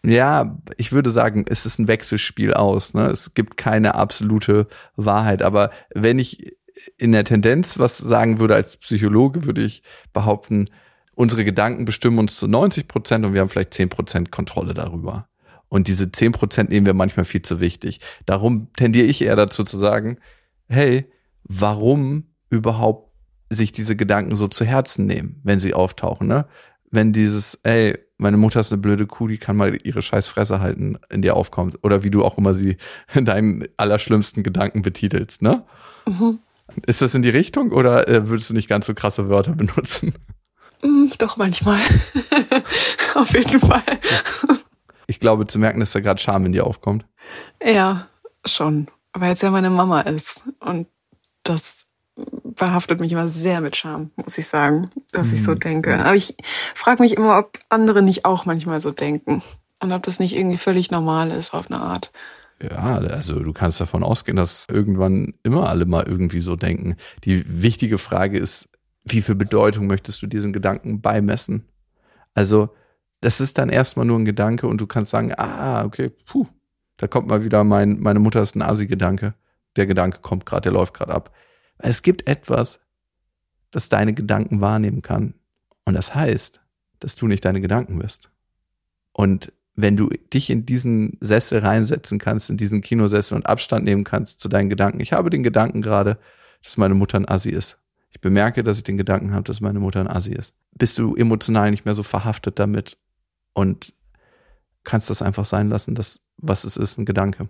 [0.05, 2.95] Ja, ich würde sagen, es ist ein Wechselspiel aus.
[2.95, 3.07] Ne?
[3.07, 5.43] Es gibt keine absolute Wahrheit.
[5.43, 6.57] Aber wenn ich
[6.97, 9.83] in der Tendenz was sagen würde als Psychologe, würde ich
[10.13, 10.71] behaupten,
[11.17, 15.29] unsere Gedanken bestimmen uns zu 90 Prozent und wir haben vielleicht 10 Prozent Kontrolle darüber.
[15.69, 18.01] Und diese 10 Prozent nehmen wir manchmal viel zu wichtig.
[18.25, 20.19] Darum tendiere ich eher dazu zu sagen,
[20.69, 21.11] hey,
[21.43, 23.13] warum überhaupt
[23.51, 26.47] sich diese Gedanken so zu Herzen nehmen, wenn sie auftauchen, ne?
[26.91, 30.61] Wenn dieses, ey, meine Mutter ist eine blöde Kuh, die kann mal ihre scheiß Fresse
[30.61, 31.79] halten, in dir aufkommt.
[31.83, 32.77] Oder wie du auch immer sie
[33.15, 35.65] in deinen allerschlimmsten Gedanken betitelst, ne?
[36.07, 36.41] Mhm.
[36.87, 40.13] Ist das in die Richtung oder äh, würdest du nicht ganz so krasse Wörter benutzen?
[40.83, 41.81] Mhm, doch, manchmal.
[43.15, 43.83] Auf jeden Fall.
[45.07, 47.07] Ich glaube, zu merken, dass da gerade Scham in dir aufkommt.
[47.65, 48.09] Ja,
[48.45, 48.89] schon.
[49.13, 50.43] Weil es ja meine Mama ist.
[50.61, 50.87] Und
[51.43, 51.87] das
[52.59, 55.61] behaftet mich immer sehr mit Scham, muss ich sagen, dass ich so mhm.
[55.61, 55.99] denke.
[55.99, 56.37] Aber ich
[56.75, 59.43] frage mich immer, ob andere nicht auch manchmal so denken
[59.83, 62.13] und ob das nicht irgendwie völlig normal ist auf eine Art.
[62.63, 66.97] Ja, also du kannst davon ausgehen, dass irgendwann immer alle mal irgendwie so denken.
[67.25, 68.69] Die wichtige Frage ist,
[69.05, 71.65] wie viel Bedeutung möchtest du diesem Gedanken beimessen?
[72.35, 72.71] Also
[73.21, 76.47] das ist dann erstmal nur ein Gedanke und du kannst sagen, ah, okay, puh,
[76.97, 79.35] da kommt mal wieder mein, meine Mutter ist ein Asi-Gedanke.
[79.77, 81.33] Der Gedanke kommt gerade, der läuft gerade ab.
[81.79, 82.81] Es gibt etwas,
[83.71, 85.35] das deine Gedanken wahrnehmen kann.
[85.85, 86.61] Und das heißt,
[87.01, 88.31] dass du nicht deine Gedanken bist.
[89.13, 94.03] Und wenn du dich in diesen Sessel reinsetzen kannst, in diesen Kinosessel und Abstand nehmen
[94.03, 94.99] kannst zu deinen Gedanken.
[94.99, 96.19] Ich habe den Gedanken gerade,
[96.65, 97.79] dass meine Mutter ein Assi ist.
[98.11, 100.53] Ich bemerke, dass ich den Gedanken habe, dass meine Mutter ein Assi ist.
[100.73, 102.97] Bist du emotional nicht mehr so verhaftet damit
[103.53, 103.93] und
[104.83, 107.49] kannst das einfach sein lassen, dass was es ist, ein Gedanke.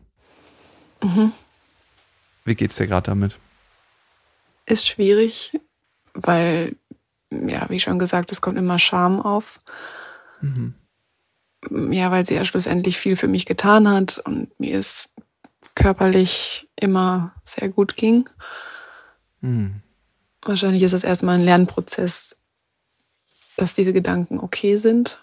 [1.03, 1.33] Mhm.
[2.45, 3.39] Wie geht's dir gerade damit?
[4.68, 5.58] Ist schwierig,
[6.12, 6.76] weil,
[7.30, 9.60] ja, wie schon gesagt, es kommt immer Scham auf.
[10.42, 10.74] Mhm.
[11.90, 15.08] Ja, weil sie ja schlussendlich viel für mich getan hat und mir es
[15.74, 18.28] körperlich immer sehr gut ging.
[19.40, 19.82] Mhm.
[20.42, 22.36] Wahrscheinlich ist das erstmal ein Lernprozess,
[23.56, 25.18] dass diese Gedanken okay sind.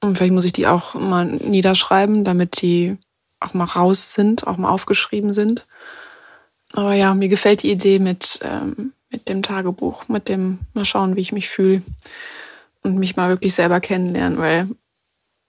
[0.00, 2.96] Und vielleicht muss ich die auch mal niederschreiben, damit die
[3.40, 5.66] auch mal raus sind, auch mal aufgeschrieben sind.
[6.74, 11.16] Aber ja, mir gefällt die Idee mit, ähm, mit dem Tagebuch, mit dem mal schauen,
[11.16, 11.82] wie ich mich fühle
[12.82, 14.68] und mich mal wirklich selber kennenlernen, weil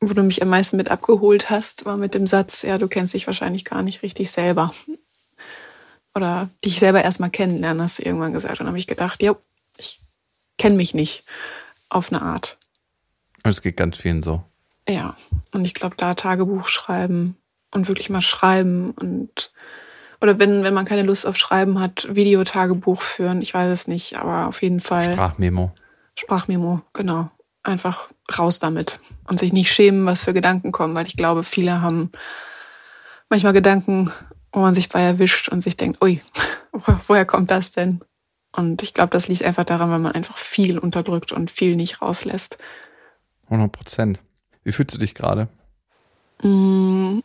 [0.02, 3.14] wo du mich am meisten mit abgeholt hast, war mit dem Satz, ja, du kennst
[3.14, 4.74] dich wahrscheinlich gar nicht richtig selber.
[6.16, 8.54] Oder dich selber erstmal kennenlernen, hast du irgendwann gesagt.
[8.54, 9.36] Und dann habe ich gedacht, ja,
[9.78, 10.00] ich
[10.58, 11.24] kenne mich nicht
[11.90, 12.58] auf eine Art.
[13.44, 14.44] Es geht ganz vielen so.
[14.88, 15.16] Ja,
[15.52, 17.36] und ich glaube, da Tagebuch schreiben
[17.72, 19.52] und wirklich mal schreiben und
[20.22, 24.18] oder wenn, wenn man keine Lust auf Schreiben hat, Videotagebuch führen, ich weiß es nicht,
[24.18, 25.14] aber auf jeden Fall.
[25.14, 25.72] Sprachmemo.
[26.16, 27.30] Sprachmemo, genau.
[27.64, 31.82] Einfach raus damit und sich nicht schämen, was für Gedanken kommen, weil ich glaube, viele
[31.82, 32.12] haben
[33.30, 34.12] manchmal Gedanken,
[34.52, 36.22] wo man sich bei erwischt und sich denkt, ui,
[37.08, 38.02] woher kommt das denn?
[38.52, 42.02] Und ich glaube, das liegt einfach daran, weil man einfach viel unterdrückt und viel nicht
[42.02, 42.58] rauslässt.
[43.46, 44.20] 100 Prozent.
[44.64, 45.48] Wie fühlst du dich gerade?
[46.44, 47.20] Mm,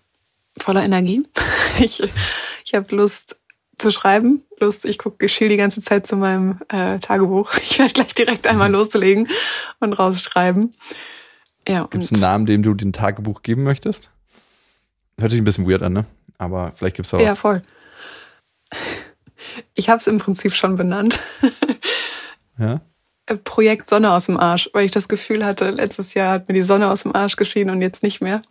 [0.58, 1.26] voller Energie.
[1.80, 2.00] Ich,
[2.64, 3.36] ich habe Lust
[3.78, 4.42] zu schreiben.
[4.58, 7.54] Lust, ich gucke Geschill die ganze Zeit zu meinem äh, Tagebuch.
[7.62, 8.76] Ich werde gleich direkt einmal mhm.
[8.76, 9.28] loslegen
[9.80, 10.74] und rausschreiben.
[11.68, 14.10] Ja, Gibt es einen Namen, dem du den Tagebuch geben möchtest?
[15.18, 16.06] Hört sich ein bisschen weird an, ne?
[16.38, 17.62] Aber vielleicht gibt es auch Ja, voll.
[19.74, 21.20] Ich habe es im Prinzip schon benannt.
[22.58, 22.80] Ja?
[23.44, 26.62] Projekt Sonne aus dem Arsch, weil ich das Gefühl hatte, letztes Jahr hat mir die
[26.62, 28.42] Sonne aus dem Arsch geschienen und jetzt nicht mehr.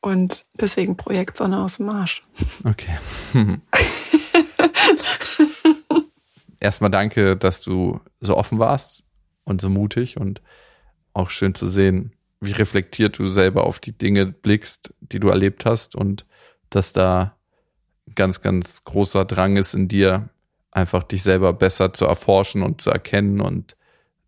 [0.00, 2.22] Und deswegen Projekt Sonne aus dem Arsch.
[2.64, 2.98] Okay.
[6.60, 9.04] Erstmal danke, dass du so offen warst
[9.44, 10.40] und so mutig und
[11.12, 15.64] auch schön zu sehen, wie reflektiert du selber auf die Dinge blickst, die du erlebt
[15.64, 16.26] hast und
[16.70, 17.36] dass da
[18.14, 20.28] ganz, ganz großer Drang ist in dir,
[20.70, 23.76] einfach dich selber besser zu erforschen und zu erkennen und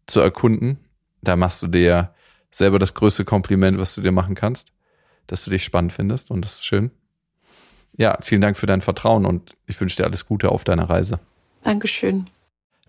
[0.07, 0.79] zu erkunden.
[1.21, 2.15] Da machst du dir
[2.51, 4.73] selber das größte Kompliment, was du dir machen kannst,
[5.29, 6.91] dass du dich spannend findest und das ist schön.
[7.97, 11.21] Ja, vielen Dank für dein Vertrauen und ich wünsche dir alles Gute auf deiner Reise.
[11.63, 12.27] Dankeschön.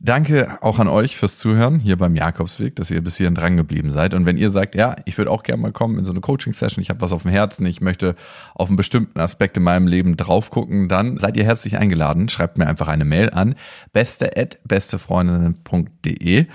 [0.02, 3.92] Danke auch an euch fürs Zuhören hier beim Jakobsweg, dass ihr bis hierhin dran geblieben
[3.92, 4.14] seid.
[4.14, 6.82] Und wenn ihr sagt, ja, ich würde auch gerne mal kommen in so eine Coaching-Session,
[6.82, 8.16] ich habe was auf dem Herzen, ich möchte
[8.56, 12.30] auf einen bestimmten Aspekt in meinem Leben drauf gucken, dann seid ihr herzlich eingeladen.
[12.30, 13.56] Schreibt mir einfach eine Mail an
[13.92, 16.46] beste@bestefreundinnen.de.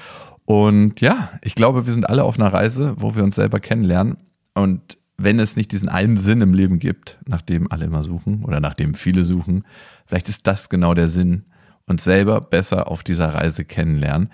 [0.46, 4.16] Und ja, ich glaube, wir sind alle auf einer Reise, wo wir uns selber kennenlernen.
[4.54, 8.44] Und wenn es nicht diesen einen Sinn im Leben gibt, nach dem alle immer suchen
[8.44, 9.64] oder nach dem viele suchen,
[10.06, 11.44] vielleicht ist das genau der Sinn,
[11.86, 14.30] uns selber besser auf dieser Reise kennenlernen.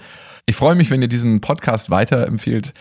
[0.47, 2.73] Ich freue mich, wenn ihr diesen Podcast weiterempfehlt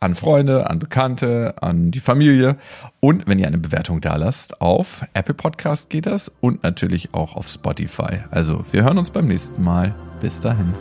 [0.00, 2.56] an Freunde, an Bekannte, an die Familie
[3.00, 7.34] und wenn ihr eine Bewertung da lasst auf Apple Podcast geht das und natürlich auch
[7.34, 8.20] auf Spotify.
[8.30, 9.94] Also wir hören uns beim nächsten Mal.
[10.20, 10.74] Bis dahin.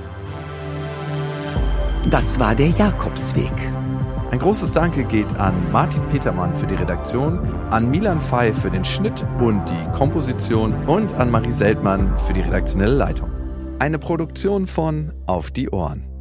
[2.09, 3.51] Das war der Jakobsweg.
[4.30, 7.39] Ein großes Danke geht an Martin Petermann für die Redaktion,
[7.71, 12.41] an Milan Fey für den Schnitt und die Komposition und an Marie Seltmann für die
[12.41, 13.32] redaktionelle Leitung.
[13.80, 16.16] Eine Produktion von Auf die Ohren.